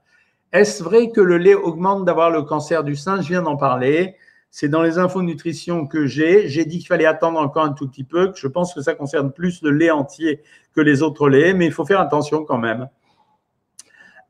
[0.51, 3.21] Est-ce vrai que le lait augmente d'avoir le cancer du sein?
[3.21, 4.15] Je viens d'en parler.
[4.49, 6.49] C'est dans les infos nutrition que j'ai.
[6.49, 8.31] J'ai dit qu'il fallait attendre encore un tout petit peu.
[8.35, 10.41] je pense que ça concerne plus le lait entier
[10.73, 12.89] que les autres laits, mais il faut faire attention quand même.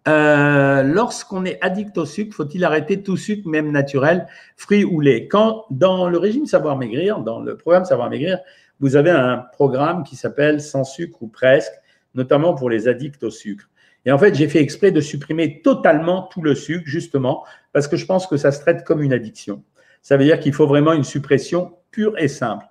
[0.08, 5.28] Euh, lorsqu'on est addict au sucre, faut-il arrêter tout sucre, même naturel, fruits ou lait?
[5.28, 8.40] Quand dans le régime Savoir Maigrir, dans le programme Savoir Maigrir,
[8.80, 11.74] vous avez un programme qui s'appelle Sans sucre ou presque,
[12.16, 13.70] notamment pour les addicts au sucre.
[14.06, 17.96] Et en fait, j'ai fait exprès de supprimer totalement tout le sucre, justement, parce que
[17.96, 19.64] je pense que ça se traite comme une addiction.
[20.02, 22.66] Ça veut dire qu'il faut vraiment une suppression pure et simple.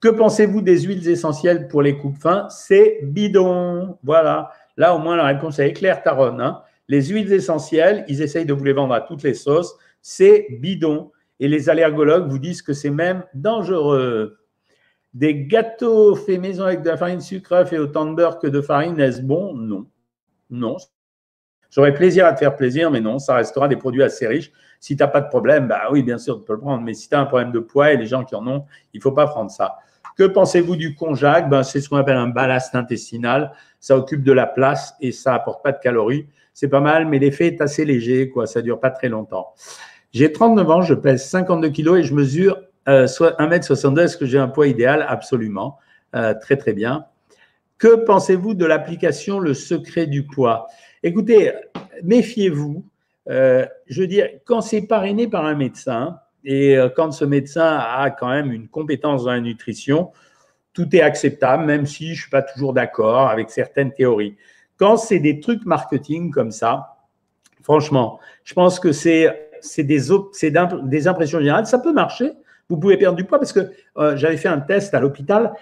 [0.00, 2.46] Que pensez-vous des huiles essentielles pour les coupes fins?
[2.50, 3.96] C'est bidon.
[4.04, 4.50] Voilà.
[4.76, 6.38] Là, au moins, la réponse est claire, Taron.
[6.38, 6.62] Hein.
[6.88, 9.76] les huiles essentielles, ils essayent de vous les vendre à toutes les sauces.
[10.02, 11.10] C'est bidon.
[11.40, 14.38] Et les allergologues vous disent que c'est même dangereux.
[15.14, 18.60] Des gâteaux faits maison avec de la farine sucrée et autant de beurre que de
[18.60, 19.54] farine, est-ce bon?
[19.54, 19.86] Non.
[20.50, 20.76] Non.
[21.70, 24.52] J'aurais plaisir à te faire plaisir, mais non, ça restera des produits assez riches.
[24.80, 26.82] Si tu n'as pas de problème, bah oui, bien sûr, tu peux le prendre.
[26.82, 28.98] Mais si tu as un problème de poids et les gens qui en ont, il
[28.98, 29.76] ne faut pas prendre ça.
[30.16, 33.52] Que pensez-vous du konjac ben, C'est ce qu'on appelle un ballast intestinal.
[33.80, 36.26] Ça occupe de la place et ça apporte pas de calories.
[36.54, 38.46] C'est pas mal, mais l'effet est assez léger, quoi.
[38.46, 39.52] Ça dure pas très longtemps.
[40.12, 44.00] J'ai 39 ans, je pèse 52 kilos et je mesure euh, 1m62.
[44.00, 45.04] Est-ce que j'ai un poids idéal?
[45.06, 45.78] Absolument.
[46.14, 47.04] Euh, très, très bien.
[47.76, 50.66] Que pensez-vous de l'application Le secret du poids?
[51.02, 51.52] Écoutez,
[52.02, 52.86] méfiez-vous.
[53.28, 57.76] Euh, je veux dire, quand c'est parrainé par un médecin, et euh, quand ce médecin
[57.76, 60.12] a quand même une compétence dans la nutrition,
[60.72, 64.36] tout est acceptable, même si je ne suis pas toujours d'accord avec certaines théories.
[64.78, 66.98] Quand c'est des trucs marketing comme ça,
[67.62, 70.10] franchement, je pense que c'est des,
[71.08, 71.66] impressions générales.
[71.66, 72.30] Ça peut marcher.
[72.68, 75.52] Vous pouvez perdre du poids parce que euh, j'avais fait un test à l'hôpital.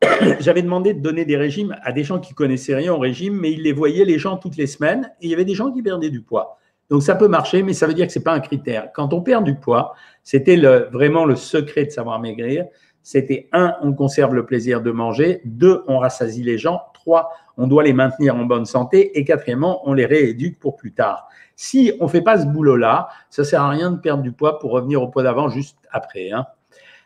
[0.40, 3.52] j'avais demandé de donner des régimes à des gens qui connaissaient rien au régime, mais
[3.52, 5.82] ils les voyaient les gens toutes les semaines et il y avait des gens qui
[5.82, 6.59] perdaient du poids.
[6.90, 8.90] Donc ça peut marcher, mais ça veut dire que ce n'est pas un critère.
[8.92, 10.56] Quand on perd du poids, c'était
[10.92, 12.66] vraiment le secret de savoir maigrir.
[13.02, 15.40] C'était un, on conserve le plaisir de manger.
[15.44, 16.82] Deux, on rassasie les gens.
[16.92, 19.18] Trois, on doit les maintenir en bonne santé.
[19.18, 21.28] Et quatrièmement, on les rééduque pour plus tard.
[21.56, 24.32] Si on ne fait pas ce boulot-là, ça ne sert à rien de perdre du
[24.32, 26.30] poids pour revenir au poids d'avant juste après.
[26.32, 26.46] Hein.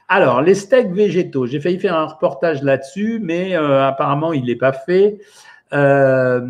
[0.09, 4.57] Alors, les steaks végétaux, j'ai failli faire un reportage là-dessus, mais euh, apparemment, il n'est
[4.57, 5.19] pas fait.
[5.73, 6.47] Euh,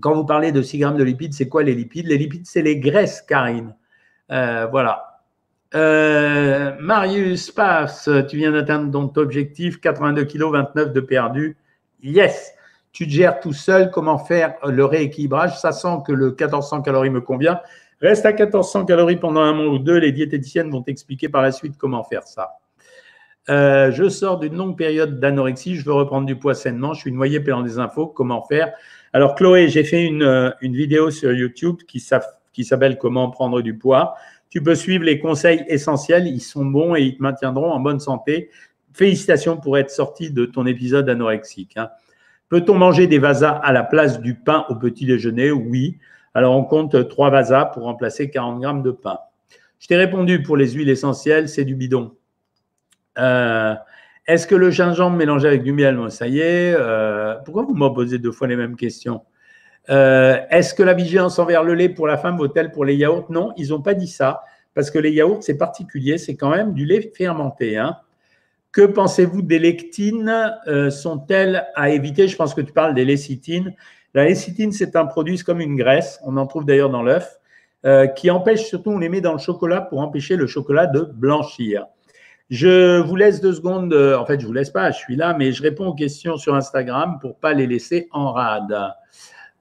[0.00, 2.06] quand vous parlez de 6 grammes de lipides, c'est quoi les lipides?
[2.06, 3.74] Les lipides, c'est les graisses, Karine.
[4.30, 5.20] Euh, voilà.
[5.74, 11.56] Euh, Marius Pass, tu viens d'atteindre ton objectif, 82 kg, 29 de perdu.
[12.02, 12.54] Yes
[12.92, 15.58] Tu te gères tout seul, comment faire le rééquilibrage?
[15.58, 17.60] Ça sent que le 1400 calories me convient.
[18.00, 19.96] Reste à 1400 calories pendant un mois ou deux.
[19.96, 22.58] Les diététiciennes vont t'expliquer par la suite comment faire ça.
[23.50, 25.76] Euh, je sors d'une longue période d'anorexie.
[25.76, 26.94] Je veux reprendre du poids sainement.
[26.94, 28.06] Je suis noyé pendant des infos.
[28.06, 28.72] Comment faire?
[29.12, 34.14] Alors, Chloé, j'ai fait une, euh, vidéo sur YouTube qui, s'appelle Comment prendre du poids.
[34.50, 38.00] Tu peux suivre les conseils essentiels, ils sont bons et ils te maintiendront en bonne
[38.00, 38.50] santé.
[38.92, 41.76] Félicitations pour être sorti de ton épisode anorexique.
[41.76, 41.90] Hein.
[42.48, 45.50] Peut-on manger des vasas à la place du pain au petit déjeuner?
[45.50, 45.98] Oui.
[46.34, 49.18] Alors, on compte trois vasas pour remplacer 40 grammes de pain.
[49.80, 52.12] Je t'ai répondu pour les huiles essentielles, c'est du bidon.
[53.18, 53.74] Euh,
[54.26, 58.18] est-ce que le gingembre mélangé avec du miel, ça y est, euh, pourquoi vous m'opposez
[58.18, 59.22] deux fois les mêmes questions?
[59.90, 63.30] Euh, Est-ce que la vigilance envers le lait pour la femme vaut-elle pour les yaourts?
[63.30, 64.42] Non, ils n'ont pas dit ça,
[64.74, 67.76] parce que les yaourts, c'est particulier, c'est quand même du lait fermenté.
[67.76, 67.96] Hein.
[68.72, 70.52] Que pensez-vous des lectines
[70.90, 72.26] Sont-elles à éviter?
[72.26, 73.74] Je pense que tu parles des lécithines.
[74.14, 77.38] La lécithine, c'est un produit comme une graisse, on en trouve d'ailleurs dans l'œuf.
[78.16, 81.86] qui empêche surtout, on les met dans le chocolat pour empêcher le chocolat de blanchir.
[82.50, 85.52] Je vous laisse deux secondes, en fait, je vous laisse pas, je suis là, mais
[85.52, 88.76] je réponds aux questions sur Instagram pour pas les laisser en rade.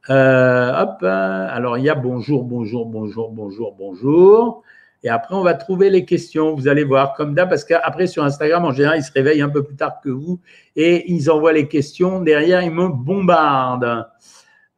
[0.09, 4.63] hop, alors il y a bonjour, bonjour, bonjour, bonjour, bonjour.
[5.03, 6.55] Et après, on va trouver les questions.
[6.55, 9.49] Vous allez voir, comme d'hab, parce qu'après, sur Instagram, en général, ils se réveillent un
[9.49, 10.39] peu plus tard que vous
[10.77, 12.21] et ils envoient les questions.
[12.21, 14.07] Derrière, ils me bombardent.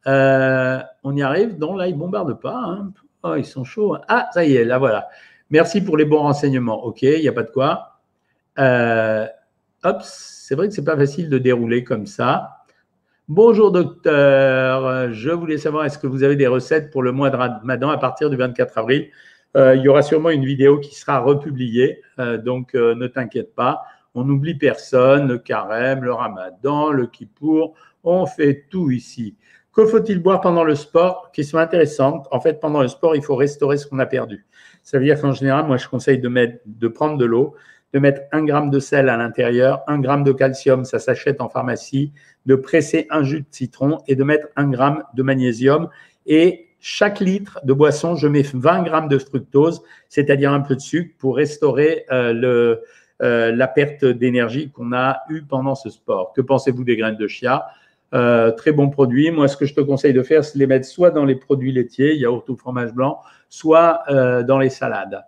[0.07, 1.57] Euh, on y arrive?
[1.59, 2.57] Non, là, ils ne bombardent pas.
[2.57, 2.91] Hein.
[3.21, 3.97] Oh, ils sont chauds.
[4.07, 5.07] Ah, ça y est, là, voilà.
[5.51, 6.83] Merci pour les bons renseignements.
[6.83, 7.94] OK, il n'y a pas de quoi.
[8.59, 9.27] Euh,
[9.83, 12.65] hop, c'est vrai que ce n'est pas facile de dérouler comme ça.
[13.27, 17.35] Bonjour docteur, je voulais savoir, est-ce que vous avez des recettes pour le mois de
[17.35, 19.09] Ramadan à partir du 24 avril?
[19.55, 23.55] Euh, il y aura sûrement une vidéo qui sera republiée, euh, donc euh, ne t'inquiète
[23.55, 23.83] pas.
[24.13, 29.35] On n'oublie personne, le carême, le ramadan, le kippour, on fait tout ici.
[29.73, 31.31] Que faut-il boire pendant le sport?
[31.33, 32.27] Question intéressante.
[32.31, 34.45] En fait, pendant le sport, il faut restaurer ce qu'on a perdu.
[34.83, 37.55] Ça veut dire qu'en général, moi, je conseille de prendre de l'eau,
[37.93, 41.49] de mettre un gramme de sel à l'intérieur, un gramme de calcium, ça s'achète en
[41.49, 42.11] pharmacie,
[42.45, 45.89] de presser un jus de citron et de mettre un gramme de magnésium.
[46.25, 50.81] Et chaque litre de boisson, je mets 20 grammes de fructose, c'est-à-dire un peu de
[50.81, 52.75] sucre, pour restaurer euh,
[53.23, 56.33] euh, la perte d'énergie qu'on a eue pendant ce sport.
[56.33, 57.65] Que pensez-vous des graines de chia?
[58.13, 59.31] Euh, Très bon produit.
[59.31, 61.71] Moi, ce que je te conseille de faire, c'est les mettre soit dans les produits
[61.71, 63.19] laitiers, yaourt ou fromage blanc,
[63.49, 64.03] soit
[64.47, 65.23] dans les salades.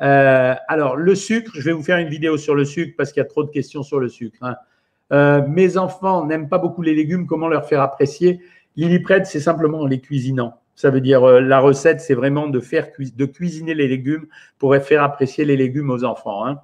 [0.00, 3.26] Alors, le sucre, je vais vous faire une vidéo sur le sucre parce qu'il y
[3.26, 4.38] a trop de questions sur le sucre.
[4.42, 5.44] Hein.
[5.48, 8.40] mes enfants n'aiment pas beaucoup les légumes, comment leur faire apprécier?
[8.76, 10.60] Lily c'est simplement en les cuisinant.
[10.80, 14.26] Ça veut dire euh, la recette, c'est vraiment de faire de cuisiner les légumes
[14.58, 16.46] pour faire apprécier les légumes aux enfants.
[16.46, 16.60] Hein.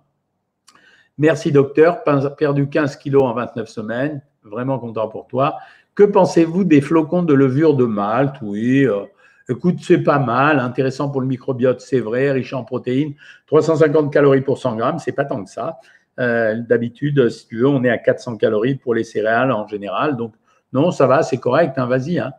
[1.18, 2.02] Merci docteur,
[2.38, 5.56] perdu 15 kilos en 29 semaines, vraiment content pour toi.
[5.94, 8.36] Que pensez-vous des flocons de levure de Malte?
[8.40, 9.04] Oui, euh,
[9.48, 13.14] écoute, c'est pas mal, intéressant pour le microbiote, c'est vrai, riche en protéines,
[13.46, 15.78] 350 calories pour 100 grammes, c'est pas tant que ça.
[16.18, 20.16] Euh, d'habitude, si tu veux, on est à 400 calories pour les céréales en général,
[20.16, 20.34] donc
[20.72, 22.18] non, ça va, c'est correct, hein, vas-y.
[22.18, 22.32] Hein.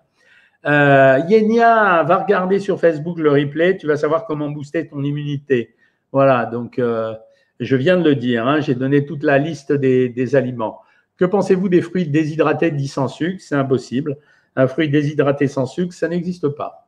[0.66, 5.76] Euh, Yenia, va regarder sur Facebook le replay, tu vas savoir comment booster ton immunité.
[6.12, 7.14] Voilà, donc euh,
[7.60, 10.82] je viens de le dire, hein, j'ai donné toute la liste des, aliments.
[11.18, 13.42] Que pensez-vous des fruits déshydratés dits sans sucre?
[13.42, 14.18] C'est impossible.
[14.56, 16.87] Un fruit déshydraté sans sucre, ça n'existe pas.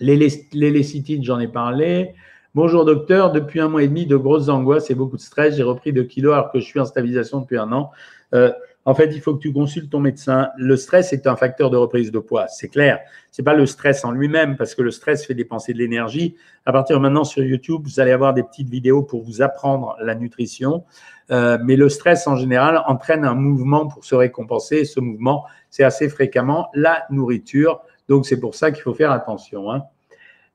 [0.00, 0.16] Les,
[0.52, 2.14] lécithides, j'en ai parlé.
[2.54, 5.56] Bonjour docteur, depuis un mois et demi, de grosses angoisses et beaucoup de stress.
[5.56, 7.90] J'ai repris de kilos alors que je suis en stabilisation depuis un an.
[8.34, 8.52] Euh,
[8.84, 10.48] en fait, il faut que tu consultes ton médecin.
[10.56, 13.00] Le stress est un facteur de reprise de poids, c'est clair.
[13.30, 16.36] C'est pas le stress en lui-même, parce que le stress fait dépenser de l'énergie.
[16.64, 19.96] À partir de maintenant, sur YouTube, vous allez avoir des petites vidéos pour vous apprendre
[20.00, 20.84] la nutrition.
[21.30, 24.84] Euh, mais le stress, en général, entraîne un mouvement pour se récompenser.
[24.84, 27.82] ce mouvement, c'est assez fréquemment la nourriture.
[28.08, 29.70] Donc, c'est pour ça qu'il faut faire attention.
[29.70, 29.84] Hein.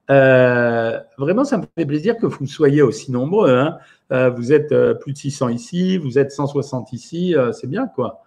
[0.09, 3.55] Euh, vraiment, ça me fait plaisir que vous soyez aussi nombreux.
[3.55, 3.77] Hein.
[4.11, 8.23] Euh, vous êtes plus de 600 ici, vous êtes 160 ici, c'est bien quoi.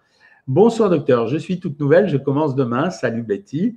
[0.47, 2.89] Bonsoir docteur, je suis toute nouvelle, je commence demain.
[2.89, 3.75] Salut Betty.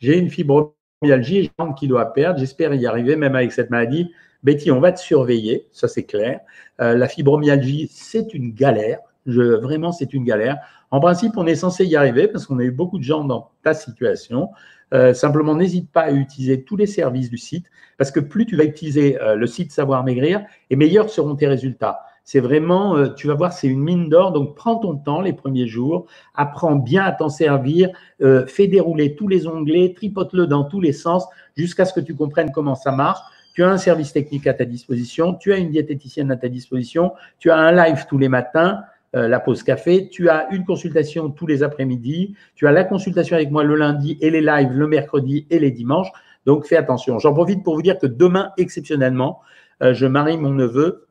[0.00, 2.40] J'ai une fibromyalgie et j'ai 30 kilos à perdre.
[2.40, 4.10] J'espère y arriver même avec cette maladie.
[4.42, 6.40] Betty, on va te surveiller, ça c'est clair.
[6.80, 8.98] Euh, la fibromyalgie, c'est une galère.
[9.26, 10.58] Vraiment, c'est une galère.
[10.90, 13.50] En principe, on est censé y arriver parce qu'on a eu beaucoup de gens dans
[13.62, 14.48] ta situation.
[14.92, 17.66] Euh, simplement, n'hésite pas à utiliser tous les services du site
[17.98, 21.46] parce que plus tu vas utiliser euh, le site Savoir Maigrir et meilleurs seront tes
[21.46, 22.00] résultats.
[22.24, 24.32] C'est vraiment, euh, tu vas voir, c'est une mine d'or.
[24.32, 27.90] Donc, prends ton temps les premiers jours, apprends bien à t'en servir,
[28.22, 31.26] euh, fais dérouler tous les onglets, tripote-le dans tous les sens
[31.56, 33.18] jusqu'à ce que tu comprennes comment ça marche.
[33.54, 37.12] Tu as un service technique à ta disposition, tu as une diététicienne à ta disposition,
[37.40, 38.80] tu as un live tous les matins,
[39.12, 43.50] la pause café, tu as une consultation tous les après-midi, tu as la consultation avec
[43.50, 46.10] moi le lundi et les lives le mercredi et les dimanches.
[46.46, 47.18] Donc, fais attention.
[47.18, 49.40] J'en profite pour vous dire que demain, exceptionnellement,
[49.80, 51.08] je marie mon neveu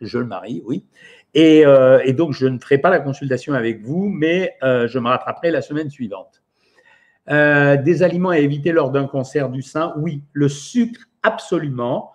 [0.00, 0.84] je le marie, oui.
[1.36, 5.08] Euh, et, donc, je ne ferai pas la consultation avec vous, mais euh, je me
[5.08, 6.42] rattraperai la semaine suivante.
[7.30, 10.22] Euh, des aliments à éviter lors d'un cancer du sein, oui.
[10.32, 12.12] Le sucre, absolument.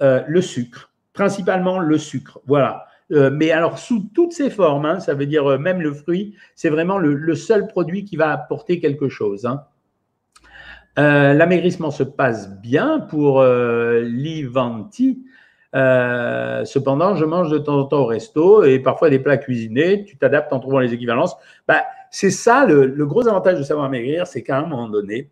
[0.00, 2.86] le sucre, principalement le sucre, voilà.
[3.10, 6.98] Mais alors, sous toutes ses formes, hein, ça veut dire même le fruit, c'est vraiment
[6.98, 9.46] le, seul produit qui va apporter quelque chose.
[9.46, 9.64] Hein.
[10.96, 15.24] L'amaigrissement se passe bien pour l'Ivanti.
[15.74, 20.04] Euh, cependant, je mange de temps en temps au resto et parfois des plats cuisinés.
[20.04, 21.36] Tu t'adaptes en trouvant les équivalences.
[21.66, 25.30] Bah, c'est ça le, gros avantage de savoir maigrir, c'est qu'à un moment donné,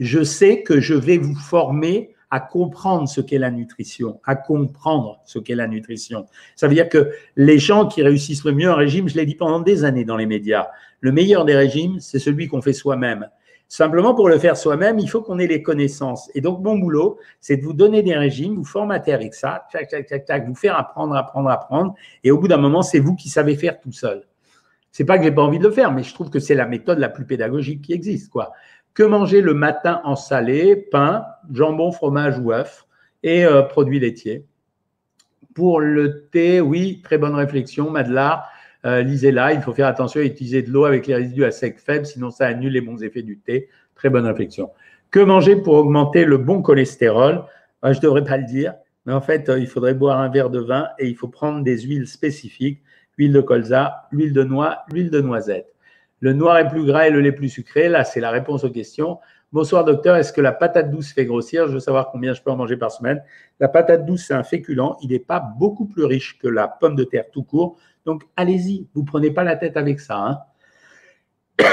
[0.00, 5.20] je sais que je vais vous former à comprendre ce qu'est la nutrition, à comprendre
[5.24, 6.26] ce qu'est la nutrition.
[6.56, 9.34] Ça veut dire que les gens qui réussissent le mieux en régime, je l'ai dit
[9.34, 10.68] pendant des années dans les médias,
[11.00, 13.28] le meilleur des régimes, c'est celui qu'on fait soi-même.
[13.70, 16.30] Simplement, pour le faire soi-même, il faut qu'on ait les connaissances.
[16.34, 19.88] Et donc, mon boulot, c'est de vous donner des régimes, vous formater avec ça, tac,
[19.88, 21.94] tac, tac, tac, vous faire apprendre, apprendre, apprendre.
[22.24, 24.26] Et au bout d'un moment, c'est vous qui savez faire tout seul.
[24.90, 26.66] C'est pas que j'ai pas envie de le faire, mais je trouve que c'est la
[26.66, 28.52] méthode la plus pédagogique qui existe, quoi.
[28.98, 32.84] Que manger le matin en salé, pain, jambon, fromage ou œuf
[33.22, 34.44] et euh, produits laitiers?
[35.54, 38.50] Pour le thé, oui, très bonne réflexion, Madelard.
[38.84, 39.52] Euh, lisez-la.
[39.52, 42.32] Il faut faire attention à utiliser de l'eau avec les résidus à sec faible, sinon
[42.32, 43.68] ça annule les bons effets du thé.
[43.94, 44.70] Très bonne réflexion.
[45.12, 47.44] Que manger pour augmenter le bon cholestérol?
[47.84, 48.74] Je ne devrais pas le dire,
[49.06, 51.62] mais en fait, euh, il faudrait boire un verre de vin et il faut prendre
[51.62, 52.82] des huiles spécifiques
[53.16, 55.72] huile de colza, huile de noix, huile de noisette.
[56.20, 57.88] Le noir est plus gras et le lait plus sucré.
[57.88, 59.18] Là, c'est la réponse aux questions.
[59.50, 61.68] Bonsoir docteur, est-ce que la patate douce fait grossir?
[61.68, 63.22] Je veux savoir combien je peux en manger par semaine.
[63.60, 64.96] La patate douce, c'est un féculent.
[65.00, 67.78] Il n'est pas beaucoup plus riche que la pomme de terre tout court.
[68.04, 70.42] Donc, allez-y, vous prenez pas la tête avec ça.
[71.58, 71.64] Hein.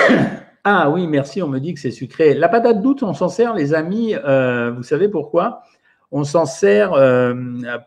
[0.63, 2.33] ah oui, merci, on me dit que c'est sucré.
[2.33, 5.63] La patate douce, on s'en sert, les amis, euh, vous savez pourquoi?
[6.11, 7.33] On s'en sert euh,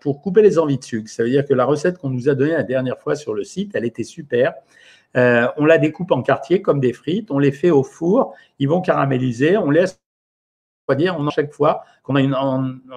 [0.03, 1.09] pour couper les envies de sucre.
[1.09, 3.45] Ça veut dire que la recette qu'on nous a donnée la dernière fois sur le
[3.45, 4.53] site, elle était super.
[5.17, 8.69] Euh, on la découpe en quartiers comme des frites, on les fait au four, ils
[8.69, 10.01] vont caraméliser, on laisse
[10.95, 12.35] dire, on, chaque fois qu'on a, une,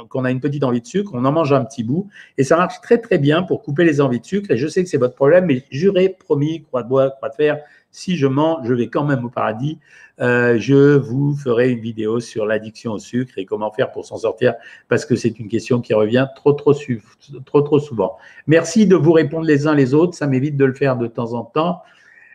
[0.09, 2.09] qu'on a une petite envie de sucre, on en mange un petit bout.
[2.37, 4.51] Et ça marche très, très bien pour couper les envies de sucre.
[4.51, 7.35] Et je sais que c'est votre problème, mais jurez, promis, croix de bois, croix de
[7.35, 7.59] fer,
[7.91, 9.79] si je mens, je vais quand même au paradis.
[10.21, 14.17] Euh, je vous ferai une vidéo sur l'addiction au sucre et comment faire pour s'en
[14.17, 14.53] sortir,
[14.87, 18.17] parce que c'est une question qui revient trop, trop souvent.
[18.47, 20.13] Merci de vous répondre les uns les autres.
[20.13, 21.81] Ça m'évite de le faire de temps en temps.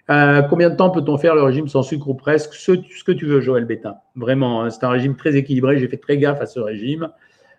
[0.08, 2.54] Euh, combien de temps peut-on faire le régime sans sucre ou presque?
[2.54, 3.96] Ce, que tu veux, Joël Bétain.
[4.14, 5.78] Vraiment, hein, c'est un régime très équilibré.
[5.78, 7.10] J'ai fait très gaffe à ce régime.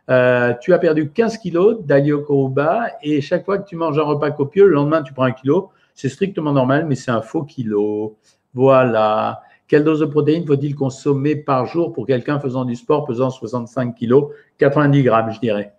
[0.10, 4.31] Euh, tu as perdu 15 kilos d'Aliokoruba et chaque fois que tu manges un repas
[4.31, 5.71] copieux, le lendemain, tu prends un kilo.
[5.93, 8.17] C'est strictement normal, mais c'est un faux kilo.
[8.53, 9.41] Voilà.
[9.67, 13.95] Quelle dose de protéines faut-il consommer par jour pour quelqu'un faisant du sport pesant 65
[13.95, 14.31] kilos?
[14.60, 15.73] 90 grammes, je dirais.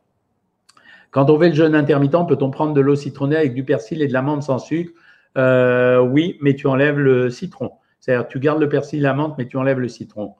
[1.11, 4.09] Quand on fait le jeûne intermittent, peut-on prendre de l'eau citronnée avec du persil et
[4.09, 4.93] de l'amande sans sucre?
[5.37, 7.73] Euh, oui, mais tu enlèves le citron.
[8.01, 10.35] C'est-à-dire, tu gardes le persil, la menthe, mais tu enlèves le citron.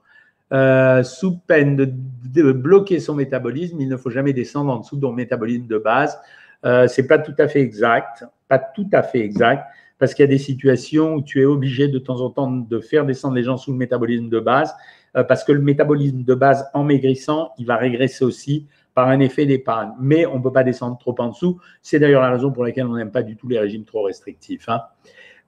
[0.51, 5.01] Euh, sous peine de, bloquer son métabolisme, il ne faut jamais descendre en dessous de
[5.01, 6.19] ton métabolisme de base.
[6.65, 9.63] Euh, c'est pas tout à fait exact, pas tout à fait exact,
[9.99, 12.79] parce qu'il y a des situations où tu es obligé de temps en temps de
[12.79, 14.73] faire descendre les gens sous le métabolisme de base,
[15.15, 19.19] euh, parce que le métabolisme de base en maigrissant, il va régresser aussi par un
[19.19, 19.91] effet d'épargne.
[19.99, 21.59] Mais on ne peut pas descendre trop en dessous.
[21.81, 24.67] C'est d'ailleurs la raison pour laquelle on n'aime pas du tout les régimes trop restrictifs.
[24.69, 24.81] Hein.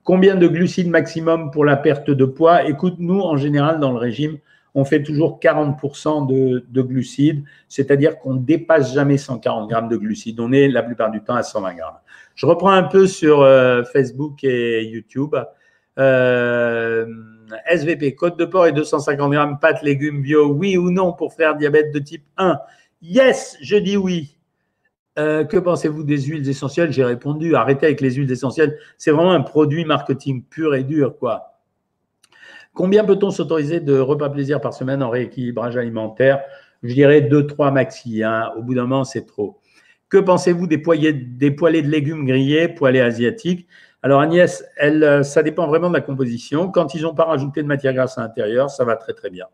[0.04, 2.64] Combien de glucides maximum pour la perte de poids?
[2.64, 4.38] Écoute, nous, en général, dans le régime,
[4.74, 10.40] on fait toujours 40% de, glucides, c'est-à-dire qu'on ne dépasse jamais 140 grammes de glucides.
[10.40, 11.98] On est la plupart du temps à 120 grammes.
[12.34, 15.36] Je reprends un peu sur euh, Facebook et YouTube.
[15.98, 17.06] Euh,
[17.70, 21.54] SVP, côte de porc et 250 grammes pâtes, légumes bio, oui ou non pour faire
[21.54, 22.58] diabète de type 1
[23.02, 24.38] Yes, je dis oui.
[25.18, 26.92] Euh, que pensez-vous des huiles essentielles?
[26.92, 28.78] J'ai répondu, arrêtez avec les huiles essentielles.
[28.96, 31.58] C'est vraiment un produit marketing pur et dur, quoi.
[32.74, 36.42] Combien peut-on s'autoriser de repas plaisir par semaine en rééquilibrage alimentaire?
[36.82, 38.22] Je dirais 2-3 maxi.
[38.22, 38.52] Hein.
[38.56, 39.58] Au bout d'un moment, c'est trop.
[40.08, 40.78] Que pensez-vous des,
[41.12, 43.66] des poêlés de légumes grillés, poêlés asiatiques?
[44.02, 46.70] Alors Agnès, euh, ça dépend vraiment de la composition.
[46.70, 49.46] Quand ils n'ont pas rajouté de matière grasse à l'intérieur, ça va très très bien.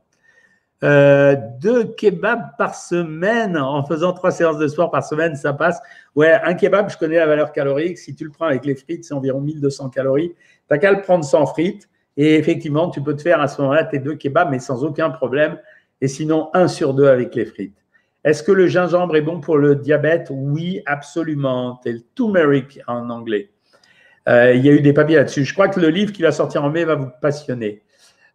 [0.85, 5.81] Euh, deux kebabs par semaine en faisant trois séances de sport par semaine, ça passe.
[6.15, 7.99] Ouais, un kebab, je connais la valeur calorique.
[7.99, 10.31] Si tu le prends avec les frites, c'est environ 1200 calories.
[10.31, 10.37] Tu
[10.71, 11.89] n'as qu'à le prendre sans frites.
[12.17, 15.11] Et effectivement, tu peux te faire à ce moment-là tes deux kebabs, mais sans aucun
[15.11, 15.59] problème.
[16.01, 17.85] Et sinon, un sur deux avec les frites.
[18.25, 20.29] Est-ce que le gingembre est bon pour le diabète?
[20.31, 21.81] Oui, absolument.
[21.83, 23.51] C'est le turmeric en anglais.
[24.29, 25.45] Euh, il y a eu des papiers là-dessus.
[25.45, 27.83] Je crois que le livre qui va sortir en mai va vous passionner.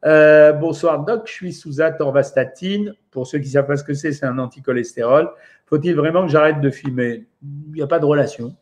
[0.06, 2.94] Euh, bonsoir Doc, je suis sous atorvastatine.
[3.12, 5.30] Pour ceux qui ne savent pas ce que c'est, c'est un anticholestérol.
[5.66, 7.26] Faut-il vraiment que j'arrête de fumer?
[7.42, 8.56] Il n'y a pas de relation.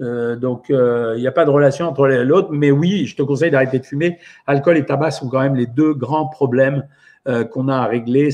[0.00, 2.50] Euh, donc, euh, il n'y a pas de relation entre l'un et l'autre.
[2.52, 4.18] Mais oui, je te conseille d'arrêter de fumer.
[4.46, 6.86] Alcool et tabac sont quand même les deux grands problèmes
[7.52, 8.28] qu'on a à régler.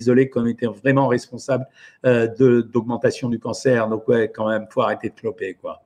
[0.00, 1.66] Isolés comme étant vraiment responsables
[2.04, 3.88] d'augmentation du cancer.
[3.88, 5.54] Donc, quand même, faut arrêter de cloper.
[5.54, 5.82] Quoi.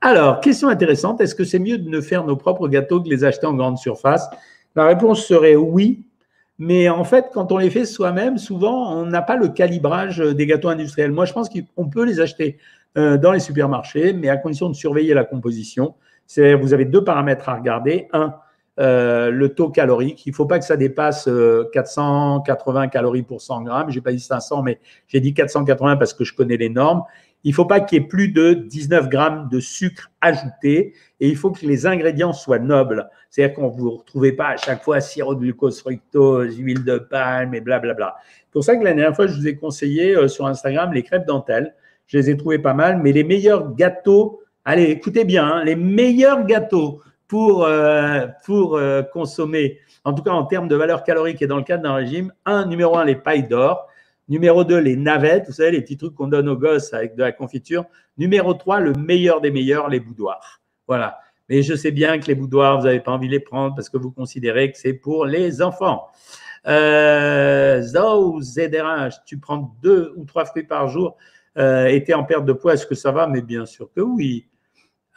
[0.00, 3.10] Alors, question intéressante, est-ce que c'est mieux de ne faire nos propres gâteaux que de
[3.10, 4.28] les acheter en grande surface?
[4.74, 6.04] La réponse serait oui,
[6.58, 10.46] mais en fait, quand on les fait soi-même, souvent, on n'a pas le calibrage des
[10.46, 11.12] gâteaux industriels.
[11.12, 12.58] Moi, je pense qu'on peut les acheter
[12.98, 15.94] euh, dans les supermarchés, mais à condition de surveiller la composition.
[16.36, 18.08] Vous avez deux paramètres à regarder.
[18.12, 18.34] Un,
[18.78, 20.26] euh, le taux calorique.
[20.26, 21.28] Il ne faut pas que ça dépasse
[21.72, 23.90] 480 euh, calories pour 100 grammes.
[23.90, 27.02] Je n'ai pas dit 500, mais j'ai dit 480 parce que je connais les normes.
[27.44, 31.28] Il ne faut pas qu'il y ait plus de 19 grammes de sucre ajouté et
[31.28, 33.08] il faut que les ingrédients soient nobles.
[33.30, 36.98] C'est-à-dire qu'on ne vous retrouvez pas à chaque fois sirop de glucose, fructose, huile de
[36.98, 38.16] palme et blablabla.
[38.24, 41.02] C'est pour ça que la dernière fois, je vous ai conseillé euh, sur Instagram les
[41.02, 41.74] crêpes dentelles.
[42.06, 45.76] Je les ai trouvées pas mal, mais les meilleurs gâteaux, allez, écoutez bien, hein, les
[45.76, 51.42] meilleurs gâteaux pour, euh, pour euh, consommer, en tout cas en termes de valeur calorique
[51.42, 53.88] et dans le cadre d'un régime, un, numéro un, les pailles d'or.
[54.28, 57.22] Numéro 2, les navettes, vous savez, les petits trucs qu'on donne aux gosses avec de
[57.22, 57.84] la confiture.
[58.18, 60.60] Numéro 3, le meilleur des meilleurs, les boudoirs.
[60.88, 61.20] Voilà.
[61.48, 63.88] Mais je sais bien que les boudoirs, vous n'avez pas envie de les prendre parce
[63.88, 66.08] que vous considérez que c'est pour les enfants.
[66.66, 71.16] Euh, ZRH, tu prends deux ou trois fruits par jour
[71.56, 73.28] euh, et tu es en perte de poids, est-ce que ça va?
[73.28, 74.48] Mais bien sûr que oui.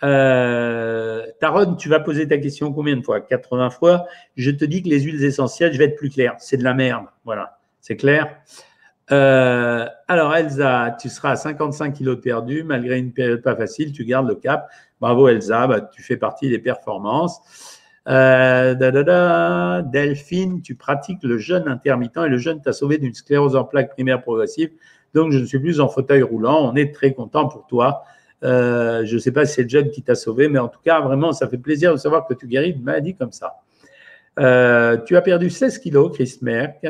[0.04, 3.22] Euh, Taron, tu vas poser ta question combien de fois?
[3.22, 4.06] 80 fois.
[4.36, 6.74] Je te dis que les huiles essentielles, je vais être plus clair, c'est de la
[6.74, 7.06] merde.
[7.26, 8.38] Voilà, c'est clair.
[9.12, 14.06] Euh, alors, Elsa, tu seras à 55 kilos de malgré une période pas facile, tu
[14.06, 14.70] gardes le cap.
[15.02, 17.41] Bravo, Elsa, bah, tu fais partie des performances.
[18.08, 18.74] Euh,
[19.82, 23.91] Delphine, tu pratiques le jeûne intermittent et le jeûne t'a sauvé d'une sclérose en plaques
[23.91, 24.72] primaire progressive.
[25.14, 26.72] Donc, je ne suis plus en fauteuil roulant.
[26.72, 28.04] On est très content pour toi.
[28.43, 30.79] Euh, je ne sais pas si c'est le jeune qui t'a sauvé, mais en tout
[30.83, 33.55] cas, vraiment, ça fait plaisir de savoir que tu guéris d'une maladie comme ça.
[34.39, 36.85] Euh, tu as perdu 16 kilos, Chris Merck,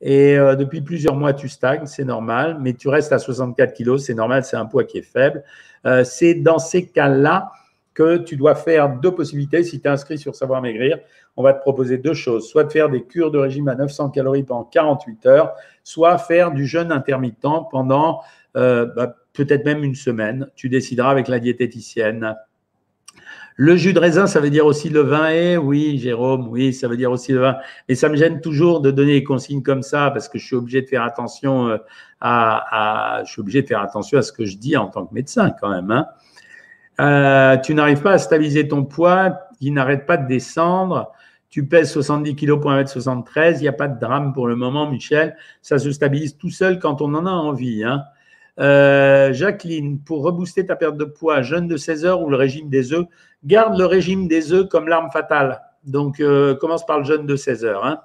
[0.00, 4.04] et euh, depuis plusieurs mois, tu stagnes, c'est normal, mais tu restes à 64 kilos,
[4.04, 5.44] c'est normal, c'est un poids qui est faible.
[6.04, 7.50] c'est dans ces cas-là
[7.94, 9.62] que tu dois faire deux possibilités.
[9.62, 10.98] Si tu es inscrit sur Savoir Maigrir,
[11.36, 12.48] on va te proposer deux choses.
[12.48, 15.52] Soit de faire des cures de régime à 900 calories pendant 48 heures,
[15.84, 18.20] soit faire du jeûne intermittent pendant
[18.54, 20.48] bah, peut-être même une semaine.
[20.56, 22.34] Tu décideras avec la diététicienne.
[23.62, 25.30] Le jus de raisin, ça veut dire aussi le vin.
[25.30, 27.56] Et eh oui, Jérôme, oui, ça veut dire aussi le vin.
[27.88, 30.56] Mais ça me gêne toujours de donner des consignes comme ça parce que je suis
[30.56, 31.76] obligé de faire attention euh,
[32.22, 35.12] à, je suis obligé de faire attention à ce que je dis en tant que
[35.12, 35.90] médecin quand même.
[35.90, 36.06] Hein.
[37.00, 41.12] Euh, tu n'arrives pas à stabiliser ton poids, il n'arrête pas de descendre.
[41.50, 43.56] Tu pèses 70 kg pour 1m73.
[43.56, 45.36] Il n'y a pas de drame pour le moment, Michel.
[45.60, 47.84] Ça se stabilise tout seul quand on en a envie.
[47.84, 48.04] Hein.
[48.58, 52.68] Euh, Jacqueline, pour rebooster ta perte de poids, jeûne de 16 heures ou le régime
[52.68, 53.06] des œufs,
[53.44, 55.62] garde le régime des œufs comme l'arme fatale.
[55.84, 57.84] Donc, euh, commence par le jeûne de 16 heures.
[57.84, 58.00] Hein.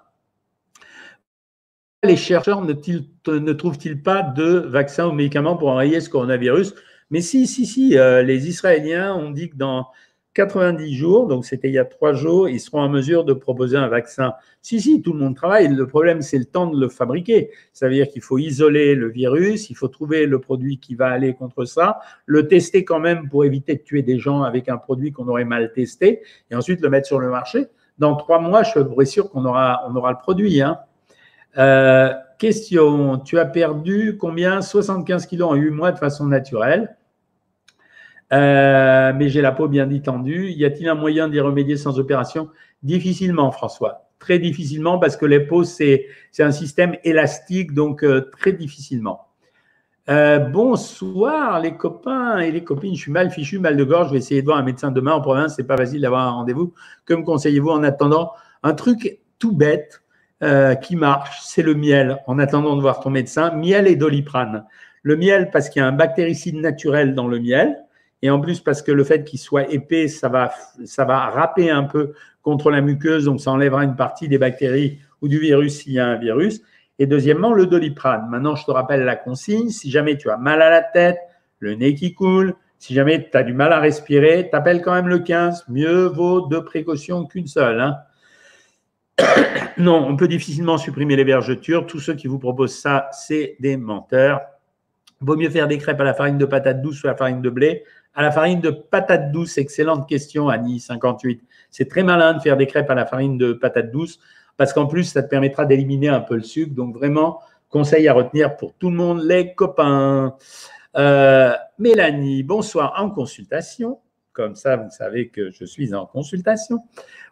[2.04, 6.76] Les chercheurs ne, trouvent-ils pas de vaccin ou médicaments pour enrayer ce coronavirus?
[7.10, 7.98] Mais si, si, si.
[7.98, 9.88] Euh, les Israéliens ont dit que dans
[10.36, 13.78] 90 jours, donc c'était il y a trois jours, ils seront en mesure de proposer
[13.78, 14.34] un vaccin.
[14.62, 15.70] Si, si, tout le monde travaille.
[15.70, 17.52] Le problème, c'est le temps de le fabriquer.
[17.72, 21.08] Ça veut dire qu'il faut isoler le virus, il faut trouver le produit qui va
[21.08, 24.78] aller contre ça, le tester quand même pour éviter de tuer des gens avec un
[24.78, 26.22] produit qu'on aurait mal testé,
[26.52, 27.68] et ensuite le mettre sur le marché.
[27.98, 30.62] Dans trois mois, je suis sûr qu'on aura, on aura le produit.
[30.62, 30.80] Hein.
[31.58, 34.62] Euh, question, tu as perdu combien?
[34.62, 36.98] 75 kilos en 8 mois de façon naturelle.
[38.36, 40.50] Euh, mais j'ai la peau bien détendue.
[40.50, 42.50] Y a-t-il un moyen d'y remédier sans opération?
[42.84, 44.10] Difficilement, François.
[44.20, 46.08] Très difficilement parce que les peaux, c'est
[46.40, 49.28] un système élastique, donc euh, très difficilement.
[50.10, 52.94] Euh, bonsoir les copains et les copines.
[52.96, 54.08] Je suis mal fichu, mal de gorge.
[54.08, 55.56] Je vais essayer de voir un médecin demain en province.
[55.56, 56.74] C'est pas facile d'avoir un rendez-vous.
[57.06, 58.32] Que me conseillez-vous en attendant?
[58.64, 60.02] Un truc tout bête
[60.82, 62.20] qui marche, c'est le miel.
[62.28, 64.66] En attendant de voir ton médecin, miel et doliprane.
[65.02, 67.85] Le miel parce qu'il y a un bactéricide naturel dans le miel.
[68.26, 70.52] Et en plus, parce que le fait qu'il soit épais, ça va,
[70.84, 74.98] ça va râper un peu contre la muqueuse, donc ça enlèvera une partie des bactéries
[75.22, 76.64] ou du virus s'il y a un virus.
[76.98, 78.28] Et deuxièmement, le doliprane.
[78.28, 79.70] Maintenant, je te rappelle la consigne.
[79.70, 81.20] Si jamais tu as mal à la tête,
[81.60, 85.08] le nez qui coule, si jamais tu as du mal à respirer, t'appelles quand même
[85.08, 85.66] le 15.
[85.70, 87.80] Mieux vaut deux précautions qu'une seule.
[87.80, 87.98] Hein.
[89.78, 91.86] non, on peut difficilement supprimer les vergetures.
[91.86, 94.42] Tous ceux qui vous proposent ça, c'est des menteurs.
[95.22, 97.44] Vaut mieux faire des crêpes à la farine de patate douce ou à la farine
[97.44, 97.84] de blé
[98.16, 101.42] à la farine de patate douce Excellente question, Annie58.
[101.70, 104.20] C'est très malin de faire des crêpes à la farine de patate douce
[104.58, 106.74] parce qu'en plus, ça te permettra d'éliminer un peu le sucre.
[106.74, 110.36] Donc, vraiment, conseil à retenir pour tout le monde, les copains.
[110.96, 114.00] Euh, Mélanie, bonsoir en consultation.
[114.32, 116.80] Comme ça, vous savez que je suis en consultation.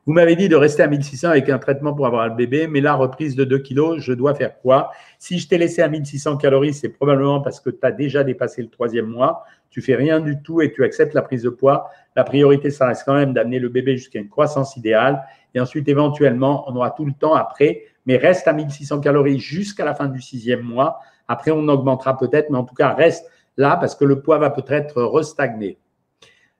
[0.06, 2.80] Vous m'avez dit de rester à 1600 avec un traitement pour avoir le bébé, mais
[2.80, 4.92] là, reprise de 2 kilos, je dois faire quoi?
[5.20, 8.62] Si je t'ai laissé à 1600 calories, c'est probablement parce que tu as déjà dépassé
[8.62, 9.44] le troisième mois.
[9.74, 11.90] Tu fais rien du tout et tu acceptes la prise de poids.
[12.16, 15.24] La priorité, ça reste quand même d'amener le bébé jusqu'à une croissance idéale.
[15.56, 19.84] Et ensuite, éventuellement, on aura tout le temps après, mais reste à 1600 calories jusqu'à
[19.84, 21.00] la fin du sixième mois.
[21.28, 24.52] Après, on augmentera peut-être, mais en tout cas, reste là parce que le poids va
[24.52, 25.80] peut-être restagner.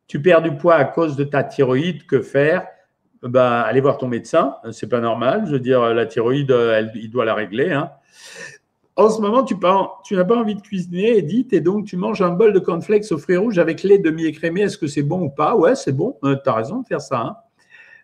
[0.08, 2.66] Tu perds du poids à cause de ta thyroïde, que faire?
[3.22, 4.56] Bah, allez voir ton médecin.
[4.72, 5.44] C'est pas normal.
[5.46, 6.52] Je veux dire, la thyroïde,
[6.96, 7.72] il doit la régler.
[7.72, 7.92] Hein.
[8.96, 12.30] En ce moment, tu, n'as pas envie de cuisiner, Edith, et donc tu manges un
[12.30, 14.62] bol de cornflakes au fruits rouges avec lait demi-écrémé.
[14.62, 15.56] Est-ce que c'est bon ou pas?
[15.56, 16.18] Ouais, c'est bon.
[16.24, 17.20] Euh, tu as raison de faire ça.
[17.20, 17.38] Hein.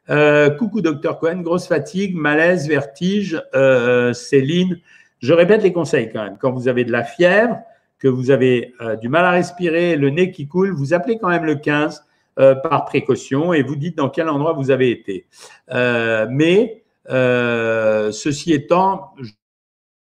[0.10, 1.42] Euh, coucou, docteur Cohen.
[1.42, 3.40] Grosse fatigue, malaise, vertige.
[3.54, 4.80] Euh, Céline,
[5.20, 6.38] je répète les conseils quand même.
[6.40, 7.60] Quand vous avez de la fièvre,
[8.00, 11.44] que vous avez du mal à respirer, le nez qui coule, vous appelez quand même
[11.44, 12.06] le 15
[12.38, 15.28] par précaution et vous dites dans quel endroit vous avez été.
[15.70, 19.14] mais ceci étant,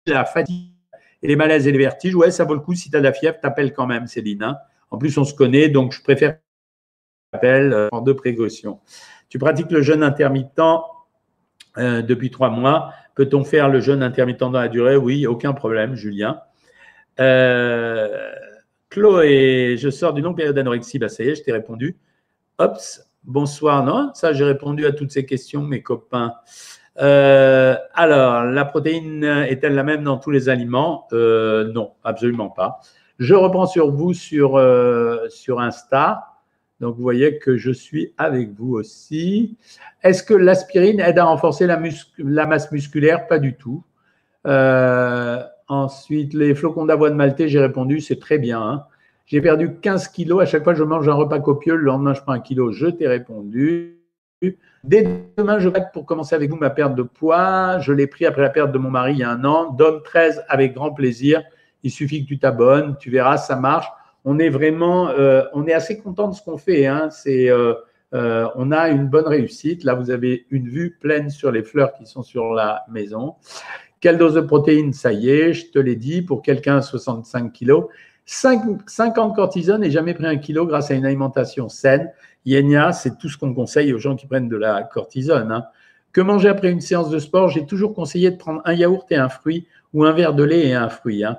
[0.07, 0.72] la fatigue
[1.23, 2.75] et les malaises et les vertiges, ouais, ça vaut le coup.
[2.75, 4.43] Si tu as de la fièvre, t'appelles quand même, Céline.
[4.43, 4.59] Hein.
[4.91, 6.39] En plus, on se connaît, donc je préfère
[7.33, 8.81] appel euh, deux précautions.
[9.29, 10.61] Tu pratiques le jeûne intermittent
[11.79, 12.93] euh, depuis trois mois.
[13.15, 14.97] Peut-on faire le jeûne intermittent dans la durée?
[14.97, 16.41] Oui, aucun problème, Julien.
[17.21, 18.33] Euh,
[18.91, 20.99] Chloé, je sors d'une longue période d'anorexie.
[20.99, 21.97] Bah, ça y est, je t'ai répondu.
[22.59, 23.85] Ops, bonsoir.
[23.85, 26.35] Non, ça, j'ai répondu à toutes ces questions, mes copains.
[27.01, 31.07] Euh, alors, la protéine est-elle la même dans tous les aliments?
[31.13, 32.81] Euh, Non, absolument pas.
[33.19, 35.27] Je reprends sur vous sur, euh,
[35.59, 36.29] Insta.
[36.81, 39.57] Donc, vous voyez que je suis avec vous aussi.
[40.03, 41.81] Est-ce que l'aspirine aide à renforcer la,
[42.19, 43.27] la masse musculaire?
[43.29, 43.85] Pas du tout.
[45.69, 48.61] ensuite, les flocons d'avoine maltais, j'ai répondu, c'est très bien.
[48.61, 48.85] Hein.
[49.27, 50.43] J'ai perdu 15 kilos.
[50.43, 51.77] À chaque fois, je mange un repas copieux.
[51.77, 52.73] Le lendemain, je prends un kilo.
[52.73, 54.02] Je t'ai répondu.
[54.85, 57.79] Dès demain, je vais pour commencer avec vous ma perte de poids.
[57.79, 59.71] Je l'ai pris après la perte de mon mari il y a un an.
[59.71, 61.43] Donne 13 avec grand plaisir.
[61.85, 62.97] Il suffit que tu t'abonnes.
[62.99, 63.87] Tu verras, ça marche.
[64.25, 66.87] On est vraiment, euh, on est assez content de ce qu'on fait.
[66.87, 67.11] Hein.
[67.11, 67.75] C'est, euh,
[68.15, 69.85] euh, on a une bonne réussite.
[69.85, 73.37] Là, vous avez une vue pleine sur les fleurs qui sont sur la maison.
[74.01, 74.93] Quelle dose de protéines?
[74.93, 76.23] Ça y est, je te l'ai dit.
[76.23, 77.87] Pour quelqu'un à 65 kilos,
[78.25, 82.11] 50 cortisone et jamais pris un kilo grâce à une alimentation saine.
[82.45, 85.53] Yenia, c'est tout ce qu'on conseille aux gens qui prennent de la cortisone.
[85.53, 85.65] Hein.
[86.13, 87.49] Que manger après une séance de sport?
[87.49, 90.69] J'ai toujours conseillé de prendre un yaourt et un fruit ou un verre de lait
[90.69, 91.25] et un fruit.
[91.25, 91.39] Hein.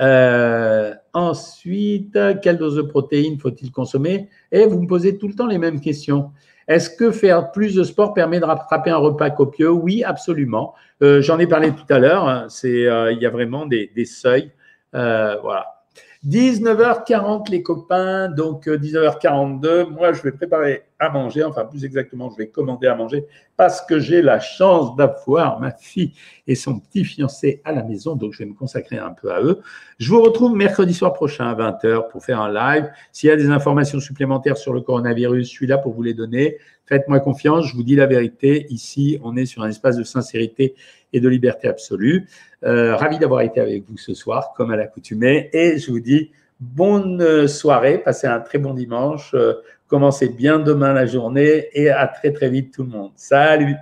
[0.00, 4.28] Euh, ensuite, quelle dose de protéines faut-il consommer?
[4.52, 6.32] Et vous me posez tout le temps les mêmes questions.
[6.68, 9.70] Est-ce que faire plus de sport permet de rattraper un repas copieux?
[9.70, 10.74] Oui, absolument.
[11.02, 12.28] Euh, j'en ai parlé tout à l'heure.
[12.28, 12.48] Hein.
[12.64, 14.50] Euh, il y a vraiment des, des seuils.
[14.92, 15.75] voilà.
[16.24, 22.30] 19h40 les copains, donc 19h42, euh, moi je vais préparer à manger, enfin plus exactement
[22.30, 26.12] je vais commander à manger parce que j'ai la chance d'avoir ma fille
[26.46, 29.42] et son petit fiancé à la maison, donc je vais me consacrer un peu à
[29.42, 29.60] eux.
[29.98, 32.90] Je vous retrouve mercredi soir prochain à 20h pour faire un live.
[33.12, 36.14] S'il y a des informations supplémentaires sur le coronavirus, je suis là pour vous les
[36.14, 36.58] donner.
[36.86, 38.66] Faites-moi confiance, je vous dis la vérité.
[38.70, 40.74] Ici, on est sur un espace de sincérité
[41.12, 42.28] et de liberté absolue.
[42.64, 45.50] Euh, ravi d'avoir été avec vous ce soir, comme à l'accoutumée.
[45.52, 46.30] Et je vous dis
[46.60, 49.34] bonne soirée, passez un très bon dimanche.
[49.34, 49.54] Euh,
[49.88, 53.12] commencez bien demain la journée et à très très vite tout le monde.
[53.16, 53.76] Salut